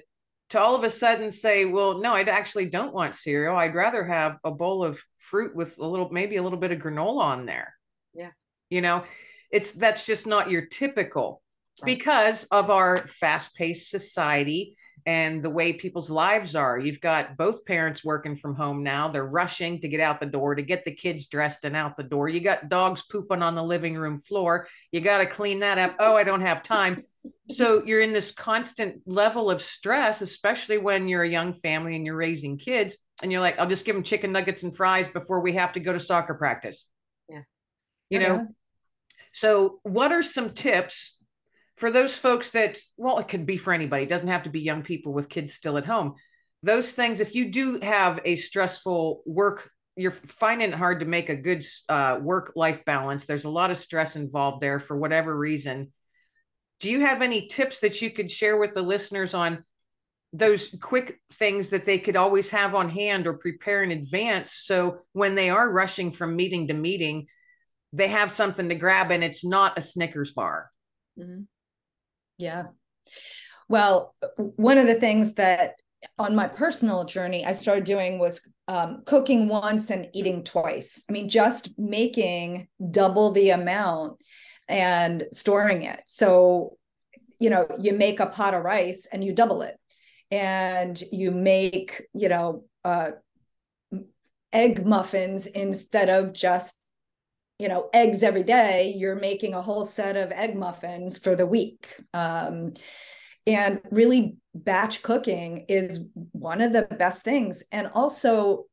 to 0.50 0.60
all 0.60 0.76
of 0.76 0.84
a 0.84 0.90
sudden 0.90 1.32
say 1.32 1.64
well 1.64 2.00
no 2.00 2.12
i 2.14 2.22
actually 2.24 2.70
don't 2.70 2.94
want 2.94 3.16
cereal. 3.16 3.56
I'd 3.56 3.76
rather 3.76 4.06
have 4.06 4.38
a 4.44 4.52
bowl 4.52 4.84
of 4.84 5.02
fruit 5.18 5.56
with 5.56 5.78
a 5.78 5.86
little 5.86 6.10
maybe 6.10 6.38
a 6.38 6.44
little 6.44 6.60
bit 6.60 6.72
of 6.72 6.80
granola 6.80 7.22
on 7.22 7.46
there. 7.46 7.74
Yeah. 8.14 8.32
You 8.70 8.82
know 8.82 9.04
it's 9.52 9.74
that's 9.74 10.06
just 10.06 10.26
not 10.26 10.50
your 10.50 10.66
typical 10.66 11.42
right. 11.82 11.86
because 11.86 12.46
of 12.46 12.70
our 12.70 12.98
fast-paced 12.98 13.90
society 13.90 14.78
and 15.06 15.42
the 15.42 15.50
way 15.50 15.74
people's 15.74 16.10
lives 16.10 16.56
are. 16.56 16.78
You've 16.78 17.02
got 17.02 17.38
both 17.38 17.66
parents 17.66 18.04
working 18.04 18.36
from 18.36 18.56
home 18.56 18.84
now. 18.84 19.08
They're 19.08 19.26
rushing 19.26 19.80
to 19.82 19.88
get 19.88 20.00
out 20.00 20.20
the 20.20 20.26
door 20.26 20.56
to 20.56 20.62
get 20.62 20.86
the 20.86 20.94
kids 20.94 21.28
dressed 21.28 21.66
and 21.66 21.76
out 21.76 21.98
the 21.98 22.04
door. 22.04 22.30
You 22.30 22.40
got 22.40 22.70
dogs 22.70 23.02
pooping 23.02 23.42
on 23.42 23.56
the 23.56 23.64
living 23.64 23.96
room 23.96 24.18
floor. 24.18 24.68
You 24.92 25.02
got 25.02 25.20
to 25.20 25.26
clean 25.26 25.60
that 25.60 25.78
up. 25.78 25.96
Oh, 26.00 26.16
I 26.16 26.24
don't 26.24 26.42
have 26.42 26.64
time. 26.64 27.02
So 27.50 27.84
you're 27.86 28.02
in 28.02 28.14
this 28.14 28.32
constant 28.32 29.02
level 29.06 29.50
of 29.50 29.62
stress, 29.62 30.22
especially 30.22 30.78
when 30.78 31.08
you're 31.08 31.24
a 31.24 31.30
young 31.30 31.54
family 31.54 31.96
and 31.96 32.06
you're 32.06 32.16
raising 32.16 32.58
kids. 32.58 32.98
And 33.22 33.32
you're 33.32 33.42
like, 33.42 33.60
I'll 33.60 33.70
just 33.70 33.86
give 33.86 33.96
them 33.96 34.04
chicken 34.04 34.32
nuggets 34.32 34.64
and 34.64 34.76
fries 34.76 35.08
before 35.08 35.42
we 35.42 35.54
have 35.54 35.74
to 35.74 35.80
go 35.80 35.94
to 35.94 36.00
soccer 36.00 36.34
practice. 36.34 36.88
Yeah. 37.30 37.42
You 38.10 38.20
know, 38.20 38.48
so 39.34 39.80
what 39.84 40.12
are 40.12 40.24
some 40.24 40.52
tips 40.52 41.18
for 41.82 41.90
those 41.90 42.16
folks 42.16 42.52
that 42.52 42.78
well 42.96 43.18
it 43.18 43.28
could 43.28 43.48
be 43.48 43.58
for 43.58 43.74
anybody. 43.74 44.04
It 44.04 44.10
doesn't 44.10 44.28
have 44.28 44.44
to 44.44 44.52
be 44.52 44.62
young 44.62 44.84
people 44.84 45.14
with 45.14 45.30
kids 45.30 45.54
still 45.54 45.80
at 45.80 45.86
home. 45.86 46.14
Those 46.62 46.92
things 46.94 47.20
if 47.20 47.34
you 47.34 47.52
do 47.52 47.80
have 47.82 48.20
a 48.24 48.36
stressful 48.36 49.24
work 49.26 49.70
you're 49.98 50.12
finding 50.12 50.70
it 50.70 50.76
hard 50.76 51.00
to 51.02 51.06
make 51.06 51.30
a 51.30 51.36
good 51.36 51.66
uh, 51.90 52.18
work 52.22 52.54
life 52.56 52.86
balance. 52.86 53.26
There's 53.26 53.46
a 53.46 53.50
lot 53.50 53.72
of 53.72 53.78
stress 53.78 54.16
involved 54.16 54.62
there 54.62 54.80
for 54.80 54.96
whatever 54.96 55.36
reason. 55.36 55.92
Do 56.80 56.90
you 56.90 57.02
have 57.02 57.22
any 57.22 57.48
tips 57.48 57.82
that 57.82 58.02
you 58.02 58.10
could 58.10 58.32
share 58.32 58.58
with 58.58 58.74
the 58.74 58.82
listeners 58.82 59.34
on 59.34 59.66
those 60.32 60.74
quick 60.82 61.20
things 61.34 61.72
that 61.72 61.86
they 61.86 62.00
could 62.00 62.16
always 62.16 62.52
have 62.52 62.74
on 62.74 62.90
hand 62.90 63.28
or 63.28 63.34
prepare 63.34 63.84
in 63.84 63.92
advance? 63.92 64.54
So 64.54 65.00
when 65.14 65.36
they 65.36 65.50
are 65.50 65.70
rushing 65.70 66.12
from 66.12 66.36
meeting 66.36 66.68
to 66.68 66.74
meeting 66.74 67.28
they 67.94 68.08
have 68.08 68.32
something 68.32 68.70
to 68.70 68.76
grab 68.76 69.12
and 69.12 69.24
it's 69.24 69.44
not 69.44 69.78
a 69.78 69.82
snickers 69.82 70.32
bar. 70.32 70.72
Mm-hmm. 71.20 71.42
Yeah. 72.42 72.64
Well, 73.70 74.16
one 74.38 74.78
of 74.78 74.88
the 74.88 74.96
things 74.96 75.36
that 75.36 75.76
on 76.18 76.36
my 76.36 76.48
personal 76.48 77.06
journey 77.06 77.46
I 77.46 77.52
started 77.52 77.84
doing 77.84 78.18
was 78.18 78.42
um, 78.68 79.04
cooking 79.06 79.48
once 79.48 79.92
and 79.92 80.10
eating 80.14 80.44
twice. 80.44 81.06
I 81.08 81.14
mean, 81.14 81.30
just 81.30 81.78
making 81.78 82.68
double 82.90 83.32
the 83.32 83.52
amount 83.52 84.24
and 84.68 85.26
storing 85.32 85.84
it. 85.84 86.02
So, 86.06 86.78
you 87.40 87.50
know, 87.50 87.68
you 87.80 87.94
make 87.94 88.20
a 88.20 88.26
pot 88.26 88.56
of 88.56 88.64
rice 88.64 89.08
and 89.12 89.24
you 89.24 89.34
double 89.34 89.62
it, 89.62 89.78
and 90.32 91.00
you 91.12 91.32
make, 91.32 92.04
you 92.14 92.30
know, 92.30 92.66
uh, 92.84 93.12
egg 94.52 94.86
muffins 94.86 95.46
instead 95.46 96.10
of 96.10 96.34
just 96.34 96.76
you 97.62 97.68
know 97.68 97.90
eggs 97.94 98.24
every 98.24 98.44
day 98.44 98.94
you're 98.98 99.16
making 99.16 99.54
a 99.54 99.62
whole 99.62 99.86
set 99.86 100.16
of 100.18 100.32
egg 100.32 100.56
muffins 100.56 101.18
for 101.18 101.36
the 101.36 101.46
week. 101.46 101.88
Um, 102.14 102.74
and 103.48 103.82
really 103.90 104.38
batch 104.54 105.02
cooking 105.02 105.66
is 105.68 106.06
one 106.32 106.62
of 106.62 106.74
the 106.74 106.84
best 106.84 107.24
things. 107.24 107.64
And 107.72 107.88
also 107.94 108.66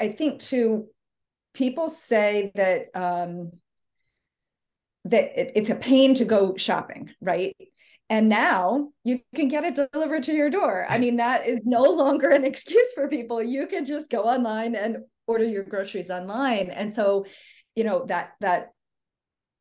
i 0.00 0.08
think 0.08 0.40
too 0.40 0.88
people 1.54 1.88
say 1.88 2.50
that 2.54 2.86
um, 2.94 3.50
that 5.04 5.40
it, 5.40 5.52
it's 5.54 5.70
a 5.70 5.76
pain 5.76 6.14
to 6.14 6.24
go 6.24 6.56
shopping 6.56 7.10
right? 7.20 7.56
And 8.10 8.28
now 8.28 8.90
you 9.02 9.20
can 9.34 9.48
get 9.48 9.64
it 9.64 9.88
delivered 9.92 10.24
to 10.24 10.32
your 10.32 10.50
door. 10.50 10.86
I 10.88 10.98
mean 10.98 11.16
that 11.16 11.46
is 11.46 11.64
no 11.64 11.82
longer 12.02 12.30
an 12.30 12.44
excuse 12.44 12.92
for 12.94 13.08
people. 13.08 13.42
You 13.42 13.66
can 13.66 13.84
just 13.84 14.10
go 14.10 14.24
online 14.24 14.74
and 14.74 14.98
order 15.26 15.44
your 15.44 15.64
groceries 15.64 16.10
online. 16.10 16.70
And 16.70 16.94
so 16.94 17.24
you 17.74 17.84
know 17.84 18.04
that 18.06 18.34
that 18.40 18.72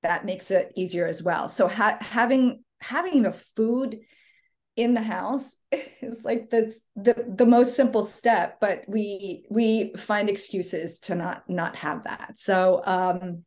that 0.03 0.25
makes 0.25 0.51
it 0.51 0.71
easier 0.75 1.07
as 1.07 1.23
well. 1.23 1.49
So 1.49 1.67
ha- 1.67 1.97
having 2.01 2.63
having 2.81 3.21
the 3.21 3.33
food 3.33 3.99
in 4.75 4.93
the 4.93 5.01
house 5.01 5.57
is 6.01 6.23
like 6.23 6.49
the, 6.49 6.73
the 6.95 7.25
the 7.35 7.45
most 7.45 7.75
simple 7.75 8.03
step 8.03 8.59
but 8.59 8.83
we 8.87 9.45
we 9.49 9.93
find 9.97 10.29
excuses 10.29 10.99
to 11.01 11.15
not 11.15 11.49
not 11.49 11.75
have 11.75 12.03
that. 12.03 12.33
So 12.37 12.81
um 12.85 13.43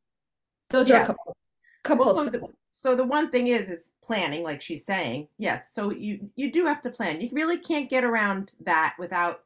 those 0.71 0.89
yeah. 0.89 0.99
are 0.99 1.03
a 1.03 1.07
couple 1.07 1.37
couple 1.85 2.05
well, 2.07 2.25
so, 2.25 2.31
the, 2.31 2.41
so 2.71 2.95
the 2.97 3.05
one 3.05 3.31
thing 3.31 3.49
is 3.49 3.71
is 3.71 3.91
planning 4.03 4.43
like 4.43 4.61
she's 4.61 4.85
saying. 4.85 5.29
Yes 5.39 5.73
so 5.73 5.91
you 5.93 6.31
you 6.37 6.51
do 6.51 6.67
have 6.67 6.81
to 6.83 6.91
plan. 6.91 7.21
You 7.21 7.29
really 7.33 7.59
can't 7.59 7.91
get 7.91 8.05
around 8.05 8.53
that 8.65 8.95
without 8.99 9.41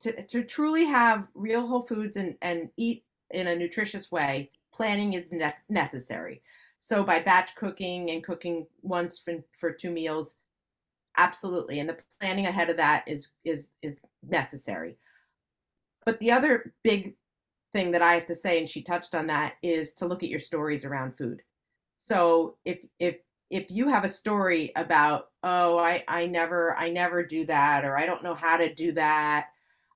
to, 0.00 0.22
to 0.26 0.44
truly 0.44 0.84
have 0.84 1.26
real 1.34 1.66
whole 1.66 1.84
foods 1.84 2.16
and 2.16 2.36
and 2.40 2.68
eat 2.76 3.04
in 3.32 3.46
a 3.48 3.56
nutritious 3.56 4.10
way, 4.10 4.50
planning 4.72 5.14
is 5.14 5.32
ne- 5.32 5.50
necessary. 5.68 6.42
So 6.80 7.04
by 7.04 7.20
batch 7.20 7.54
cooking 7.54 8.10
and 8.10 8.24
cooking 8.24 8.66
once 8.82 9.18
for, 9.18 9.34
for 9.58 9.70
two 9.70 9.90
meals, 9.90 10.36
absolutely. 11.16 11.80
And 11.80 11.88
the 11.88 11.98
planning 12.20 12.46
ahead 12.46 12.70
of 12.70 12.76
that 12.78 13.04
is 13.06 13.28
is 13.44 13.70
is 13.82 13.96
necessary. 14.28 14.96
But 16.04 16.18
the 16.20 16.32
other 16.32 16.74
big 16.82 17.14
thing 17.72 17.90
that 17.92 18.02
I 18.02 18.14
have 18.14 18.26
to 18.26 18.34
say, 18.34 18.58
and 18.58 18.68
she 18.68 18.82
touched 18.82 19.14
on 19.14 19.26
that, 19.28 19.54
is 19.62 19.92
to 19.94 20.06
look 20.06 20.22
at 20.22 20.28
your 20.28 20.40
stories 20.40 20.84
around 20.84 21.16
food. 21.16 21.42
So 21.98 22.56
if 22.64 22.84
if 22.98 23.16
if 23.50 23.70
you 23.70 23.86
have 23.86 24.04
a 24.04 24.08
story 24.08 24.72
about, 24.76 25.28
oh, 25.42 25.78
I, 25.78 26.02
I 26.08 26.26
never 26.26 26.76
I 26.76 26.90
never 26.90 27.22
do 27.24 27.44
that, 27.46 27.84
or 27.84 27.96
I 27.96 28.06
don't 28.06 28.24
know 28.24 28.34
how 28.34 28.56
to 28.56 28.74
do 28.74 28.92
that, 28.92 29.48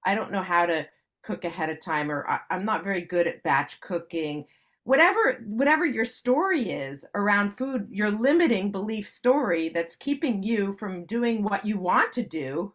I 0.05 0.15
don't 0.15 0.31
know 0.31 0.43
how 0.43 0.67
to 0.67 0.87
cook 1.27 1.45
ahead 1.45 1.69
of 1.69 1.81
time 1.81 2.11
or 2.11 2.29
I, 2.29 2.39
i'm 2.51 2.65
not 2.65 2.85
very 2.85 3.01
good 3.01 3.27
at 3.27 3.43
batch 3.43 3.81
cooking. 3.81 4.47
Whatever 4.85 5.43
whatever 5.45 5.85
your 5.85 6.05
story 6.05 6.71
is 6.71 7.05
around 7.17 7.51
food 7.51 7.89
your 7.91 8.11
limiting 8.11 8.71
belief 8.71 9.09
story 9.09 9.69
that's 9.69 9.97
keeping 9.97 10.45
you 10.45 10.73
from 10.75 11.05
doing 11.07 11.43
what 11.43 11.67
you 11.67 11.77
want 11.77 12.13
to 12.13 12.23
do 12.23 12.73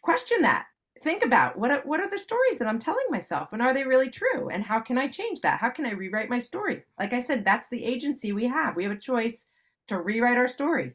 question 0.00 0.40
that. 0.42 0.66
Think 1.02 1.24
about 1.24 1.58
what 1.58 1.84
what 1.84 1.98
are 1.98 2.08
the 2.08 2.18
stories 2.18 2.56
that 2.58 2.68
i'm 2.68 2.78
telling 2.78 3.04
myself 3.10 3.52
and 3.52 3.60
are 3.60 3.74
they 3.74 3.84
really 3.84 4.08
true? 4.08 4.48
And 4.48 4.62
how 4.62 4.78
can 4.78 4.96
i 4.96 5.08
change 5.08 5.40
that? 5.40 5.58
How 5.58 5.70
can 5.70 5.86
i 5.86 5.90
rewrite 5.90 6.30
my 6.30 6.38
story? 6.38 6.84
Like 7.00 7.12
i 7.12 7.18
said 7.18 7.44
that's 7.44 7.66
the 7.66 7.84
agency 7.84 8.32
we 8.32 8.46
have. 8.46 8.76
We 8.76 8.84
have 8.84 8.92
a 8.92 8.96
choice 8.96 9.48
to 9.88 10.00
rewrite 10.00 10.38
our 10.38 10.48
story. 10.48 10.94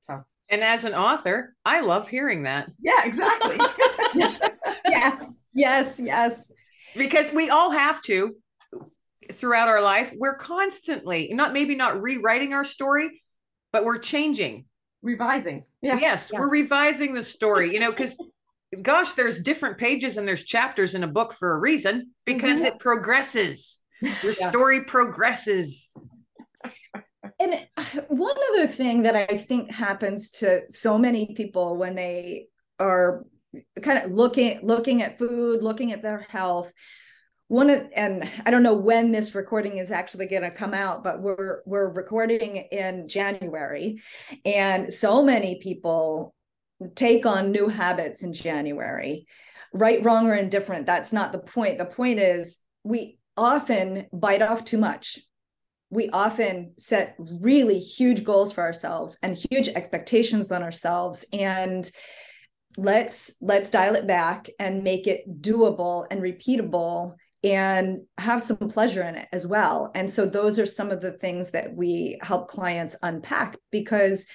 So. 0.00 0.22
And 0.50 0.62
as 0.62 0.84
an 0.84 0.92
author, 0.92 1.56
I 1.64 1.80
love 1.80 2.08
hearing 2.08 2.42
that. 2.42 2.68
Yeah, 2.78 3.06
exactly. 3.06 3.56
yes, 4.14 5.44
yes, 5.52 6.00
yes. 6.02 6.50
Because 6.96 7.32
we 7.32 7.50
all 7.50 7.70
have 7.70 8.02
to 8.02 8.36
throughout 9.30 9.68
our 9.68 9.80
life. 9.80 10.12
We're 10.16 10.36
constantly 10.36 11.30
not 11.32 11.52
maybe 11.52 11.74
not 11.74 12.00
rewriting 12.00 12.52
our 12.52 12.64
story, 12.64 13.22
but 13.72 13.84
we're 13.84 13.98
changing, 13.98 14.66
revising. 15.02 15.64
Yeah. 15.80 15.98
Yes, 15.98 16.30
yeah. 16.32 16.40
we're 16.40 16.50
revising 16.50 17.14
the 17.14 17.22
story, 17.22 17.72
you 17.72 17.80
know, 17.80 17.90
because 17.90 18.16
gosh, 18.80 19.12
there's 19.12 19.42
different 19.42 19.78
pages 19.78 20.16
and 20.16 20.26
there's 20.26 20.44
chapters 20.44 20.94
in 20.94 21.04
a 21.04 21.08
book 21.08 21.34
for 21.34 21.52
a 21.52 21.58
reason 21.58 22.10
because 22.24 22.58
mm-hmm. 22.58 22.66
it 22.66 22.78
progresses. 22.78 23.78
Your 24.00 24.34
yeah. 24.38 24.50
story 24.50 24.84
progresses 24.84 25.90
and 27.42 27.66
one 28.08 28.36
other 28.52 28.66
thing 28.66 29.02
that 29.02 29.16
I 29.16 29.36
think 29.36 29.70
happens 29.70 30.30
to 30.32 30.62
so 30.68 30.96
many 30.96 31.34
people 31.34 31.76
when 31.76 31.94
they 31.94 32.46
are 32.78 33.24
kind 33.82 33.98
of 34.04 34.10
looking 34.10 34.60
looking 34.62 35.02
at 35.02 35.18
food, 35.18 35.62
looking 35.62 35.92
at 35.92 36.02
their 36.02 36.20
health. 36.28 36.72
One 37.48 37.68
of, 37.68 37.86
and 37.94 38.28
I 38.46 38.50
don't 38.50 38.62
know 38.62 38.74
when 38.74 39.12
this 39.12 39.34
recording 39.34 39.76
is 39.76 39.90
actually 39.90 40.26
going 40.26 40.42
to 40.42 40.50
come 40.50 40.72
out, 40.72 41.04
but 41.04 41.20
we're 41.20 41.62
we're 41.66 41.90
recording 41.90 42.56
in 42.56 43.08
January, 43.08 44.00
and 44.44 44.92
so 44.92 45.22
many 45.22 45.60
people 45.60 46.34
take 46.94 47.26
on 47.26 47.52
new 47.52 47.68
habits 47.68 48.22
in 48.22 48.32
January. 48.32 49.26
Right, 49.74 50.04
wrong, 50.04 50.26
or 50.26 50.34
indifferent. 50.34 50.86
That's 50.86 51.12
not 51.12 51.32
the 51.32 51.38
point. 51.38 51.78
The 51.78 51.86
point 51.86 52.18
is 52.18 52.58
we 52.84 53.18
often 53.36 54.06
bite 54.12 54.42
off 54.42 54.64
too 54.64 54.78
much 54.78 55.18
we 55.92 56.08
often 56.08 56.72
set 56.78 57.14
really 57.18 57.78
huge 57.78 58.24
goals 58.24 58.50
for 58.50 58.62
ourselves 58.62 59.18
and 59.22 59.36
huge 59.36 59.68
expectations 59.68 60.50
on 60.50 60.62
ourselves 60.62 61.26
and 61.34 61.90
let's 62.76 63.34
let's 63.40 63.70
dial 63.70 63.94
it 63.94 64.06
back 64.06 64.48
and 64.58 64.82
make 64.82 65.06
it 65.06 65.42
doable 65.42 66.06
and 66.10 66.22
repeatable 66.22 67.14
and 67.44 68.02
have 68.18 68.42
some 68.42 68.56
pleasure 68.56 69.02
in 69.02 69.14
it 69.14 69.28
as 69.32 69.46
well 69.46 69.90
and 69.94 70.08
so 70.08 70.24
those 70.24 70.58
are 70.58 70.66
some 70.66 70.90
of 70.90 71.00
the 71.00 71.12
things 71.12 71.50
that 71.50 71.74
we 71.74 72.18
help 72.22 72.48
clients 72.48 72.96
unpack 73.02 73.56
because 73.70 74.26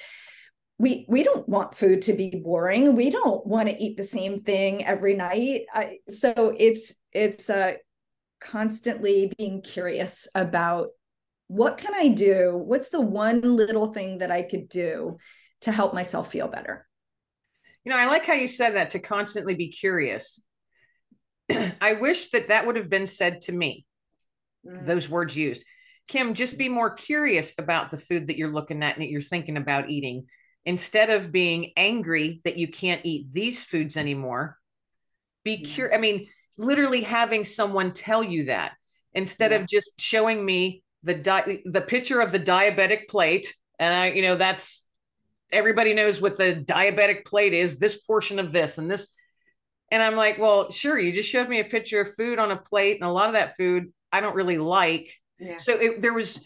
we 0.77 1.05
we 1.09 1.23
don't 1.23 1.47
want 1.49 1.75
food 1.75 2.01
to 2.01 2.13
be 2.13 2.41
boring 2.43 2.95
we 2.95 3.09
don't 3.09 3.45
want 3.47 3.67
to 3.67 3.83
eat 3.83 3.97
the 3.97 4.03
same 4.03 4.37
thing 4.37 4.85
every 4.85 5.15
night 5.15 5.61
I, 5.73 5.97
so 6.07 6.53
it's 6.57 6.95
it's 7.13 7.49
uh 7.49 7.73
constantly 8.39 9.31
being 9.37 9.61
curious 9.61 10.27
about 10.35 10.89
what 11.47 11.77
can 11.77 11.93
I 11.93 12.09
do? 12.09 12.61
What's 12.63 12.89
the 12.89 13.01
one 13.01 13.41
little 13.41 13.93
thing 13.93 14.19
that 14.19 14.31
I 14.31 14.41
could 14.41 14.69
do 14.69 15.17
to 15.61 15.71
help 15.71 15.93
myself 15.93 16.31
feel 16.31 16.47
better? 16.47 16.86
You 17.87 17.93
know, 17.93 17.99
I 17.99 18.07
like 18.07 18.25
how 18.25 18.33
you 18.33 18.49
said 18.49 18.75
that 18.75 18.91
to 18.91 18.99
constantly 18.99 19.55
be 19.55 19.69
curious. 19.69 20.43
I 21.79 21.93
wish 21.93 22.31
that 22.31 22.49
that 22.49 22.67
would 22.67 22.75
have 22.75 22.89
been 22.89 23.07
said 23.07 23.39
to 23.43 23.53
me, 23.53 23.85
mm. 24.67 24.85
those 24.85 25.07
words 25.07 25.37
used. 25.37 25.63
Kim, 26.09 26.33
just 26.33 26.57
be 26.57 26.67
more 26.67 26.89
curious 26.89 27.55
about 27.57 27.89
the 27.89 27.97
food 27.97 28.27
that 28.27 28.37
you're 28.37 28.51
looking 28.51 28.83
at 28.83 28.95
and 28.95 29.03
that 29.03 29.09
you're 29.09 29.21
thinking 29.21 29.55
about 29.55 29.89
eating 29.89 30.25
instead 30.65 31.09
of 31.09 31.31
being 31.31 31.71
angry 31.77 32.41
that 32.43 32.57
you 32.57 32.67
can't 32.67 32.99
eat 33.05 33.31
these 33.31 33.63
foods 33.63 33.95
anymore. 33.95 34.57
Be 35.45 35.53
yeah. 35.53 35.73
curious. 35.73 35.97
I 35.97 36.01
mean, 36.01 36.27
literally 36.57 37.03
having 37.03 37.45
someone 37.45 37.93
tell 37.93 38.21
you 38.21 38.47
that 38.47 38.73
instead 39.13 39.51
yeah. 39.51 39.59
of 39.59 39.65
just 39.65 39.93
showing 39.97 40.45
me 40.45 40.83
the 41.03 41.15
di- 41.15 41.61
the 41.63 41.79
picture 41.79 42.19
of 42.19 42.33
the 42.33 42.39
diabetic 42.41 43.07
plate 43.07 43.55
and 43.79 43.93
I, 43.93 44.11
you 44.11 44.23
know 44.23 44.35
that's 44.35 44.86
everybody 45.51 45.93
knows 45.93 46.21
what 46.21 46.37
the 46.37 46.63
diabetic 46.65 47.25
plate 47.25 47.53
is 47.53 47.79
this 47.79 47.97
portion 48.01 48.39
of 48.39 48.53
this 48.53 48.77
and 48.77 48.89
this. 48.89 49.07
And 49.89 50.03
i'm 50.03 50.15
like 50.15 50.37
well 50.37 50.69
sure 50.69 50.99
you 50.99 51.13
just 51.13 51.29
showed 51.29 51.47
me 51.47 51.59
a 51.61 51.63
picture 51.63 52.01
of 52.01 52.13
food 52.15 52.39
on 52.39 52.51
a 52.51 52.57
plate 52.57 52.99
and 52.99 53.09
a 53.09 53.11
lot 53.11 53.27
of 53.27 53.33
that 53.33 53.55
food 53.55 53.93
i 54.11 54.19
don't 54.19 54.35
really 54.35 54.57
like. 54.57 55.13
Yeah. 55.39 55.57
so 55.57 55.73
it, 55.73 56.01
there 56.01 56.13
was 56.13 56.45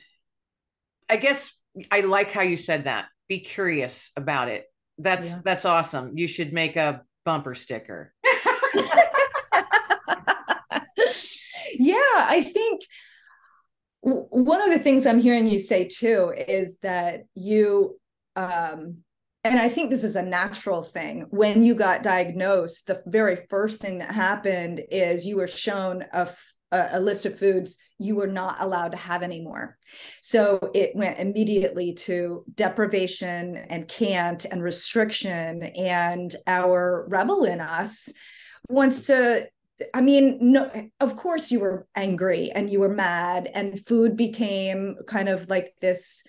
i 1.09 1.17
guess 1.17 1.57
i 1.89 2.01
like 2.01 2.31
how 2.31 2.41
you 2.41 2.57
said 2.57 2.83
that. 2.83 3.07
Be 3.27 3.39
curious 3.39 4.11
about 4.17 4.49
it. 4.49 4.65
That's 4.97 5.31
yeah. 5.31 5.39
that's 5.43 5.65
awesome. 5.65 6.17
You 6.17 6.27
should 6.27 6.53
make 6.53 6.75
a 6.75 7.01
bumper 7.25 7.55
sticker. 7.55 8.13
Yeah 11.81 11.95
i 11.95 12.41
think 12.41 12.81
one 14.01 14.61
of 14.61 14.69
the 14.69 14.79
things 14.79 15.05
i'm 15.05 15.19
hearing 15.19 15.47
you 15.47 15.59
say 15.59 15.87
too 15.87 16.33
is 16.47 16.77
that 16.79 17.23
you 17.33 17.99
um, 18.35 18.97
and 19.43 19.59
I 19.59 19.69
think 19.69 19.89
this 19.89 20.03
is 20.03 20.15
a 20.15 20.21
natural 20.21 20.83
thing. 20.83 21.25
When 21.31 21.63
you 21.63 21.73
got 21.73 22.03
diagnosed, 22.03 22.87
the 22.87 23.01
very 23.07 23.37
first 23.49 23.81
thing 23.81 23.97
that 23.97 24.13
happened 24.13 24.81
is 24.91 25.25
you 25.25 25.37
were 25.37 25.47
shown 25.47 26.05
a, 26.13 26.29
list 26.99 27.25
of 27.25 27.37
foods 27.37 27.77
you 27.99 28.15
were 28.15 28.27
not 28.27 28.57
allowed 28.59 28.91
to 28.91 28.97
have 28.97 29.21
anymore. 29.23 29.77
So 30.21 30.71
it 30.73 30.95
went 30.95 31.19
immediately 31.19 31.93
to 31.93 32.43
deprivation 32.55 33.57
and 33.57 33.87
can't 33.87 34.43
and 34.45 34.63
restriction. 34.63 35.63
And 35.63 36.35
our 36.47 37.05
rebel 37.09 37.43
in 37.43 37.59
us 37.59 38.11
wants 38.69 39.07
to 39.07 39.47
I 39.93 40.01
mean, 40.01 40.37
no, 40.39 40.69
of 40.99 41.15
course 41.15 41.51
you 41.51 41.59
were 41.59 41.87
angry 41.95 42.51
and 42.51 42.69
you 42.69 42.79
were 42.79 42.93
mad, 42.93 43.49
and 43.51 43.83
food 43.87 44.15
became 44.15 44.95
kind 45.07 45.27
of 45.27 45.49
like 45.49 45.73
this 45.81 46.23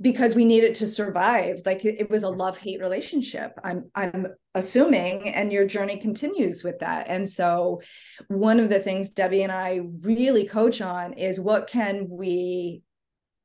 because 0.00 0.34
we 0.34 0.44
needed 0.44 0.74
to 0.76 0.88
survive. 0.88 1.62
Like 1.64 1.84
it 1.84 2.10
was 2.10 2.22
a 2.22 2.28
love 2.28 2.56
hate 2.56 2.80
relationship 2.80 3.58
i'm 3.64 3.90
i'm 3.94 4.26
assuming 4.54 5.30
and 5.30 5.52
your 5.52 5.66
journey 5.66 5.96
continues 5.96 6.62
with 6.62 6.78
that. 6.80 7.08
And 7.08 7.28
so 7.28 7.80
one 8.28 8.60
of 8.60 8.68
the 8.68 8.78
things 8.78 9.10
debbie 9.10 9.42
and 9.42 9.52
i 9.52 9.80
really 10.02 10.46
coach 10.46 10.80
on 10.80 11.14
is 11.14 11.40
what 11.40 11.66
can 11.66 12.06
we 12.08 12.82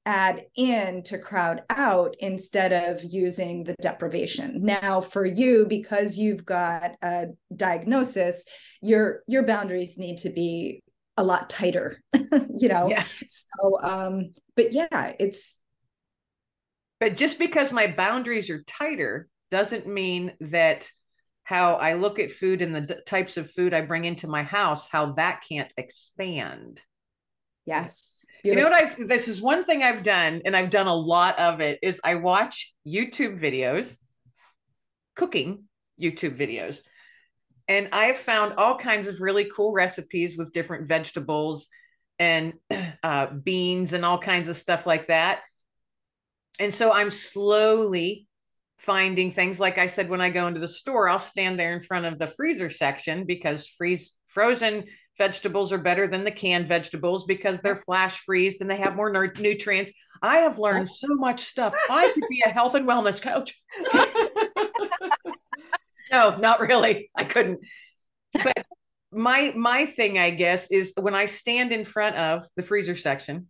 add 0.06 0.46
in 0.56 1.04
to 1.04 1.18
crowd 1.18 1.64
out 1.70 2.16
instead 2.20 2.72
of 2.72 3.04
using 3.04 3.64
the 3.64 3.76
deprivation? 3.82 4.64
Now 4.64 5.02
for 5.02 5.26
you 5.26 5.66
because 5.68 6.18
you've 6.18 6.46
got 6.46 6.96
a 7.02 7.28
diagnosis 7.56 8.46
your 8.82 9.24
your 9.28 9.44
boundaries 9.44 9.98
need 9.98 10.18
to 10.20 10.30
be 10.30 10.82
a 11.18 11.24
lot 11.24 11.50
tighter 11.50 12.02
you 12.14 12.70
know? 12.70 12.88
Yeah. 12.90 13.04
so 13.26 13.80
um 13.82 14.34
but 14.56 14.72
yeah 14.74 15.14
it's 15.20 15.58
but 17.00 17.16
just 17.16 17.40
because 17.40 17.72
my 17.72 17.88
boundaries 17.88 18.50
are 18.50 18.64
tighter 18.64 19.28
doesn't 19.52 19.88
mean 19.88 20.34
that 20.40 20.90
how 21.44 21.76
I 21.76 21.94
look 21.94 22.20
at 22.20 22.32
food 22.32 22.62
and 22.62 22.76
the 22.76 22.82
d- 22.82 22.96
types 23.06 23.38
of 23.38 23.52
food 23.52 23.74
I 23.74 23.82
bring 23.82 24.06
into 24.06 24.28
my 24.28 24.44
house, 24.44 24.90
how 24.90 25.14
that 25.14 25.44
can't 25.48 25.72
expand. 25.78 26.82
Yes. 27.66 28.26
Beautiful. 28.44 28.64
You 28.64 28.70
know 28.70 28.76
what 28.76 28.86
I've 29.00 29.08
this 29.08 29.28
is 29.28 29.42
one 29.42 29.64
thing 29.64 29.84
I've 29.84 30.04
done, 30.04 30.42
and 30.46 30.56
I've 30.56 30.70
done 30.70 30.88
a 30.88 30.96
lot 30.96 31.40
of 31.40 31.62
it, 31.62 31.80
is 31.82 32.02
I 32.04 32.16
watch 32.16 32.74
YouTube 32.86 33.40
videos, 33.40 34.00
cooking 35.16 35.66
YouTube 36.02 36.38
videos. 36.38 36.82
And 37.68 37.90
I've 37.92 38.18
found 38.18 38.54
all 38.54 38.78
kinds 38.78 39.08
of 39.08 39.20
really 39.20 39.50
cool 39.54 39.74
recipes 39.74 40.38
with 40.38 40.54
different 40.54 40.88
vegetables 40.88 41.68
and 42.20 42.54
uh, 43.04 43.28
beans 43.28 43.94
and 43.94 44.06
all 44.06 44.20
kinds 44.20 44.48
of 44.48 44.56
stuff 44.56 44.86
like 44.86 45.08
that 45.08 45.42
and 46.60 46.74
so 46.74 46.92
I'm 46.92 47.12
slowly 47.12 48.28
finding 48.78 49.32
things 49.32 49.60
like 49.60 49.78
I 49.78 49.88
said 49.88 50.10
when 50.10 50.22
I 50.22 50.30
go 50.30 50.48
into 50.48 50.60
the 50.60 50.68
store, 50.68 51.10
I'll 51.10 51.20
stand 51.20 51.60
there 51.60 51.74
in 51.74 51.82
front 51.82 52.06
of 52.06 52.20
the 52.20 52.28
freezer 52.28 52.70
section 52.70 53.26
because 53.26 53.68
freeze 53.68 54.16
frozen 54.28 54.86
vegetables 55.18 55.72
are 55.72 55.80
better 55.80 56.08
than 56.08 56.24
the 56.24 56.32
canned 56.32 56.68
vegetables 56.68 57.26
because 57.26 57.60
they're 57.60 57.76
flash 57.88 58.20
freezed 58.20 58.62
and 58.62 58.70
they 58.70 58.78
have 58.78 58.96
more 58.96 59.12
nutrients. 59.40 59.92
I 60.22 60.38
have 60.40 60.60
learned 60.60 60.90
so 60.90 61.08
much 61.10 61.42
stuff. 61.42 61.74
I 61.90 62.12
could 62.14 62.24
be 62.30 62.44
a 62.46 62.50
health 62.50 62.76
and 62.76 62.88
wellness 62.88 63.22
coach. 63.22 63.60
no, 66.12 66.38
not 66.38 66.60
really. 66.60 67.10
I 67.16 67.24
couldn't. 67.24 67.60
But 68.44 68.66
my 69.12 69.54
my 69.56 69.86
thing, 69.86 70.20
I 70.20 70.32
guess, 70.32 70.72
is 70.72 70.94
when 71.00 71.16
I 71.16 71.26
stand 71.26 71.72
in 71.72 71.86
front 71.86 72.16
of 72.16 72.46
the 72.56 72.64
freezer 72.64 72.96
section, 72.96 73.48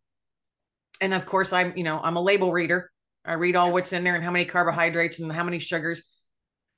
and 1.01 1.13
of 1.13 1.25
course 1.25 1.51
I'm, 1.51 1.75
you 1.75 1.83
know, 1.83 1.99
I'm 2.01 2.15
a 2.15 2.21
label 2.21 2.51
reader. 2.51 2.91
I 3.27 3.33
read 3.33 3.55
all 3.55 3.71
what's 3.71 3.93
in 3.93 4.03
there 4.03 4.15
and 4.15 4.23
how 4.23 4.31
many 4.31 4.45
carbohydrates 4.45 5.19
and 5.19 5.31
how 5.31 5.43
many 5.43 5.59
sugars. 5.59 6.03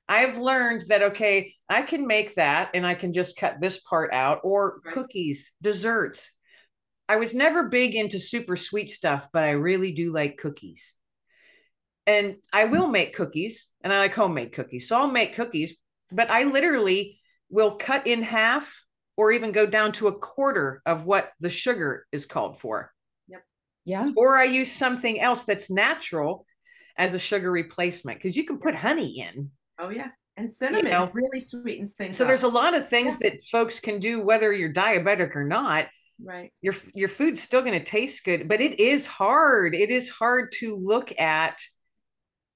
I've 0.08 0.38
learned 0.38 0.84
that 0.88 1.02
okay, 1.02 1.54
I 1.68 1.82
can 1.82 2.06
make 2.06 2.34
that 2.34 2.70
and 2.74 2.84
I 2.84 2.94
can 2.94 3.12
just 3.12 3.36
cut 3.36 3.60
this 3.60 3.78
part 3.78 4.12
out 4.12 4.40
or 4.42 4.80
right. 4.84 4.92
cookies, 4.92 5.52
desserts. 5.62 6.32
I 7.08 7.16
was 7.16 7.34
never 7.34 7.68
big 7.68 7.94
into 7.94 8.18
super 8.18 8.56
sweet 8.56 8.90
stuff, 8.90 9.28
but 9.32 9.44
I 9.44 9.50
really 9.50 9.92
do 9.92 10.12
like 10.12 10.36
cookies. 10.36 10.94
And 12.06 12.36
I 12.52 12.64
will 12.64 12.88
make 12.88 13.14
cookies 13.14 13.68
and 13.82 13.92
I 13.92 14.00
like 14.00 14.14
homemade 14.14 14.52
cookies. 14.52 14.88
So 14.88 14.96
I'll 14.96 15.10
make 15.10 15.34
cookies, 15.34 15.76
but 16.10 16.28
I 16.28 16.42
literally 16.42 17.20
will 17.48 17.76
cut 17.76 18.08
in 18.08 18.22
half 18.22 18.74
or 19.16 19.30
even 19.30 19.52
go 19.52 19.66
down 19.66 19.92
to 19.92 20.08
a 20.08 20.18
quarter 20.18 20.82
of 20.86 21.04
what 21.04 21.30
the 21.38 21.50
sugar 21.50 22.06
is 22.10 22.26
called 22.26 22.58
for. 22.58 22.92
Yeah. 23.84 24.10
Or 24.16 24.36
I 24.36 24.44
use 24.44 24.70
something 24.70 25.20
else 25.20 25.44
that's 25.44 25.70
natural 25.70 26.46
as 26.96 27.14
a 27.14 27.18
sugar 27.18 27.50
replacement 27.50 28.18
because 28.18 28.36
you 28.36 28.44
can 28.44 28.58
put 28.58 28.74
honey 28.74 29.20
in. 29.20 29.50
Oh 29.78 29.88
yeah. 29.88 30.08
And 30.36 30.52
cinnamon 30.52 30.86
you 30.86 30.90
know? 30.90 31.10
really 31.12 31.40
sweetens 31.40 31.94
things. 31.94 32.16
So 32.16 32.24
up. 32.24 32.28
there's 32.28 32.42
a 32.42 32.48
lot 32.48 32.74
of 32.74 32.88
things 32.88 33.18
yeah. 33.20 33.30
that 33.30 33.44
folks 33.44 33.80
can 33.80 34.00
do 34.00 34.22
whether 34.22 34.52
you're 34.52 34.72
diabetic 34.72 35.34
or 35.34 35.44
not. 35.44 35.88
Right. 36.22 36.52
Your 36.60 36.74
your 36.94 37.08
food's 37.08 37.42
still 37.42 37.62
going 37.62 37.78
to 37.78 37.84
taste 37.84 38.24
good, 38.24 38.48
but 38.48 38.60
it 38.60 38.78
is 38.78 39.06
hard. 39.06 39.74
It 39.74 39.90
is 39.90 40.08
hard 40.10 40.52
to 40.58 40.76
look 40.76 41.18
at 41.18 41.58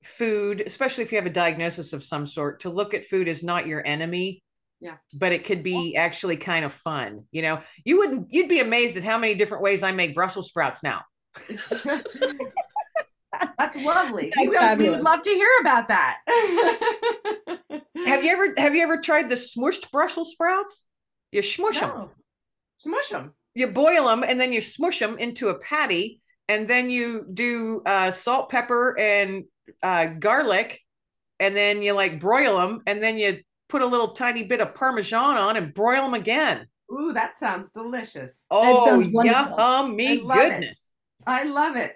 food, 0.02 0.62
especially 0.64 1.04
if 1.04 1.12
you 1.12 1.16
have 1.16 1.26
a 1.26 1.30
diagnosis 1.30 1.92
of 1.94 2.04
some 2.04 2.26
sort, 2.26 2.60
to 2.60 2.70
look 2.70 2.92
at 2.92 3.06
food 3.06 3.26
as 3.26 3.42
not 3.42 3.66
your 3.66 3.87
enemy. 3.87 4.42
Yeah. 4.80 4.96
But 5.14 5.32
it 5.32 5.44
could 5.44 5.62
be 5.62 5.96
actually 5.96 6.37
kind 6.37 6.64
of 6.64 6.72
fun. 6.74 7.24
You 7.32 7.40
know, 7.40 7.60
you 7.84 7.98
wouldn't 7.98 8.26
you'd 8.30 8.50
be 8.50 8.60
amazed 8.60 8.98
at 8.98 9.04
how 9.04 9.16
many 9.16 9.34
different 9.34 9.62
ways 9.62 9.82
I 9.82 9.92
make 9.92 10.14
Brussels 10.14 10.48
sprouts 10.48 10.82
now. 10.82 11.02
That's 13.58 13.76
lovely. 13.76 14.32
That's 14.34 14.78
we, 14.78 14.90
would 14.90 15.02
love 15.02 15.22
to 15.22 15.30
hear 15.30 15.48
about 15.60 15.88
that. 15.88 16.18
have 18.06 18.24
you 18.24 18.30
ever 18.30 18.54
have 18.56 18.74
you 18.74 18.82
ever 18.82 19.00
tried 19.00 19.28
the 19.28 19.34
smushed 19.34 19.90
Brussels 19.90 20.32
sprouts? 20.32 20.86
You 21.32 21.42
smush 21.42 21.80
no. 21.80 21.88
them. 21.88 22.08
Smush 22.76 23.08
them. 23.08 23.32
You 23.54 23.68
boil 23.68 24.06
them 24.06 24.22
and 24.22 24.40
then 24.40 24.52
you 24.52 24.60
smush 24.60 25.00
them 25.00 25.18
into 25.18 25.48
a 25.48 25.58
patty, 25.58 26.20
and 26.48 26.68
then 26.68 26.90
you 26.90 27.26
do 27.32 27.82
uh, 27.86 28.10
salt, 28.10 28.50
pepper, 28.50 28.96
and 28.98 29.44
uh, 29.82 30.06
garlic, 30.06 30.80
and 31.40 31.56
then 31.56 31.82
you 31.82 31.92
like 31.92 32.20
broil 32.20 32.58
them, 32.58 32.82
and 32.86 33.02
then 33.02 33.18
you 33.18 33.40
put 33.68 33.82
a 33.82 33.86
little 33.86 34.08
tiny 34.08 34.44
bit 34.44 34.60
of 34.60 34.74
parmesan 34.74 35.36
on 35.36 35.56
and 35.56 35.74
broil 35.74 36.02
them 36.02 36.14
again. 36.14 36.66
Ooh, 36.92 37.12
that 37.12 37.36
sounds 37.36 37.70
delicious. 37.70 38.44
Oh, 38.50 38.62
that 38.62 38.84
sounds 38.84 39.08
yummy 39.08 40.18
goodness. 40.18 40.92
It. 40.92 40.93
I 41.26 41.44
love 41.44 41.76
it. 41.76 41.94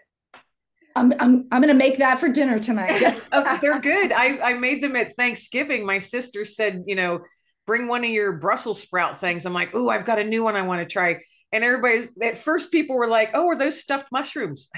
I'm 0.97 1.13
I'm 1.21 1.47
I'm 1.53 1.61
gonna 1.61 1.75
make 1.75 1.99
that 1.99 2.19
for 2.19 2.29
dinner 2.29 2.59
tonight. 2.59 3.21
oh, 3.33 3.59
they're 3.61 3.81
good. 3.81 4.13
I 4.13 4.39
I 4.43 4.55
made 4.55 4.83
them 4.83 4.97
at 4.97 5.15
Thanksgiving. 5.17 5.85
My 5.87 5.99
sister 5.99 6.45
said, 6.45 6.85
you 6.87 6.97
know, 6.97 7.21
bring 7.67 7.89
one 7.89 8.05
of 8.05 8.11
your 8.11 8.39
Brussels 8.39 8.81
sprout 8.83 9.19
things. 9.19 9.47
I'm 9.47 9.53
like, 9.55 9.71
oh, 9.75 9.89
I've 9.91 10.05
got 10.05 10.19
a 10.19 10.25
new 10.25 10.43
one 10.43 10.57
I 10.57 10.63
want 10.63 10.81
to 10.81 10.87
try. 10.93 11.21
And 11.53 11.65
everybody's 11.65 12.09
at 12.23 12.39
first 12.39 12.71
people 12.73 12.97
were 12.97 13.07
like, 13.07 13.31
oh, 13.35 13.47
are 13.49 13.57
those 13.57 13.81
stuffed 13.81 14.09
mushrooms? 14.13 14.69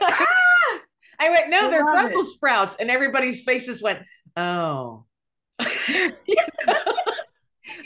ah! 0.00 0.26
I 1.20 1.30
went, 1.30 1.48
no, 1.48 1.66
I 1.66 1.70
they're 1.70 1.84
Brussels 1.84 2.28
it. 2.28 2.32
sprouts. 2.32 2.76
And 2.76 2.90
everybody's 2.90 3.44
faces 3.44 3.80
went, 3.82 4.00
oh. 4.36 5.04
I'm 5.60 6.12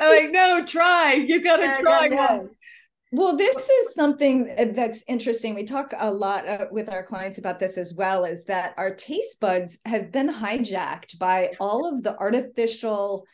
like, 0.00 0.30
no, 0.30 0.64
try. 0.64 1.12
You've 1.14 1.44
got 1.44 1.58
to 1.58 1.64
Yeah, 1.64 1.80
try 1.80 2.08
yeah, 2.10 2.36
one. 2.36 2.50
Well, 3.10 3.36
this 3.36 3.70
is 3.70 3.94
something 3.94 4.54
uh, 4.58 4.66
that's 4.72 5.02
interesting. 5.08 5.54
We 5.54 5.64
talk 5.64 5.94
a 5.96 6.10
lot 6.10 6.46
uh, 6.46 6.66
with 6.70 6.90
our 6.90 7.02
clients 7.02 7.38
about 7.38 7.58
this 7.58 7.78
as 7.78 7.94
well 7.94 8.24
is 8.24 8.44
that 8.44 8.74
our 8.76 8.94
taste 8.94 9.40
buds 9.40 9.78
have 9.86 10.12
been 10.12 10.28
hijacked 10.28 11.18
by 11.18 11.52
all 11.58 11.88
of 11.90 12.02
the 12.02 12.18
artificial 12.18 13.24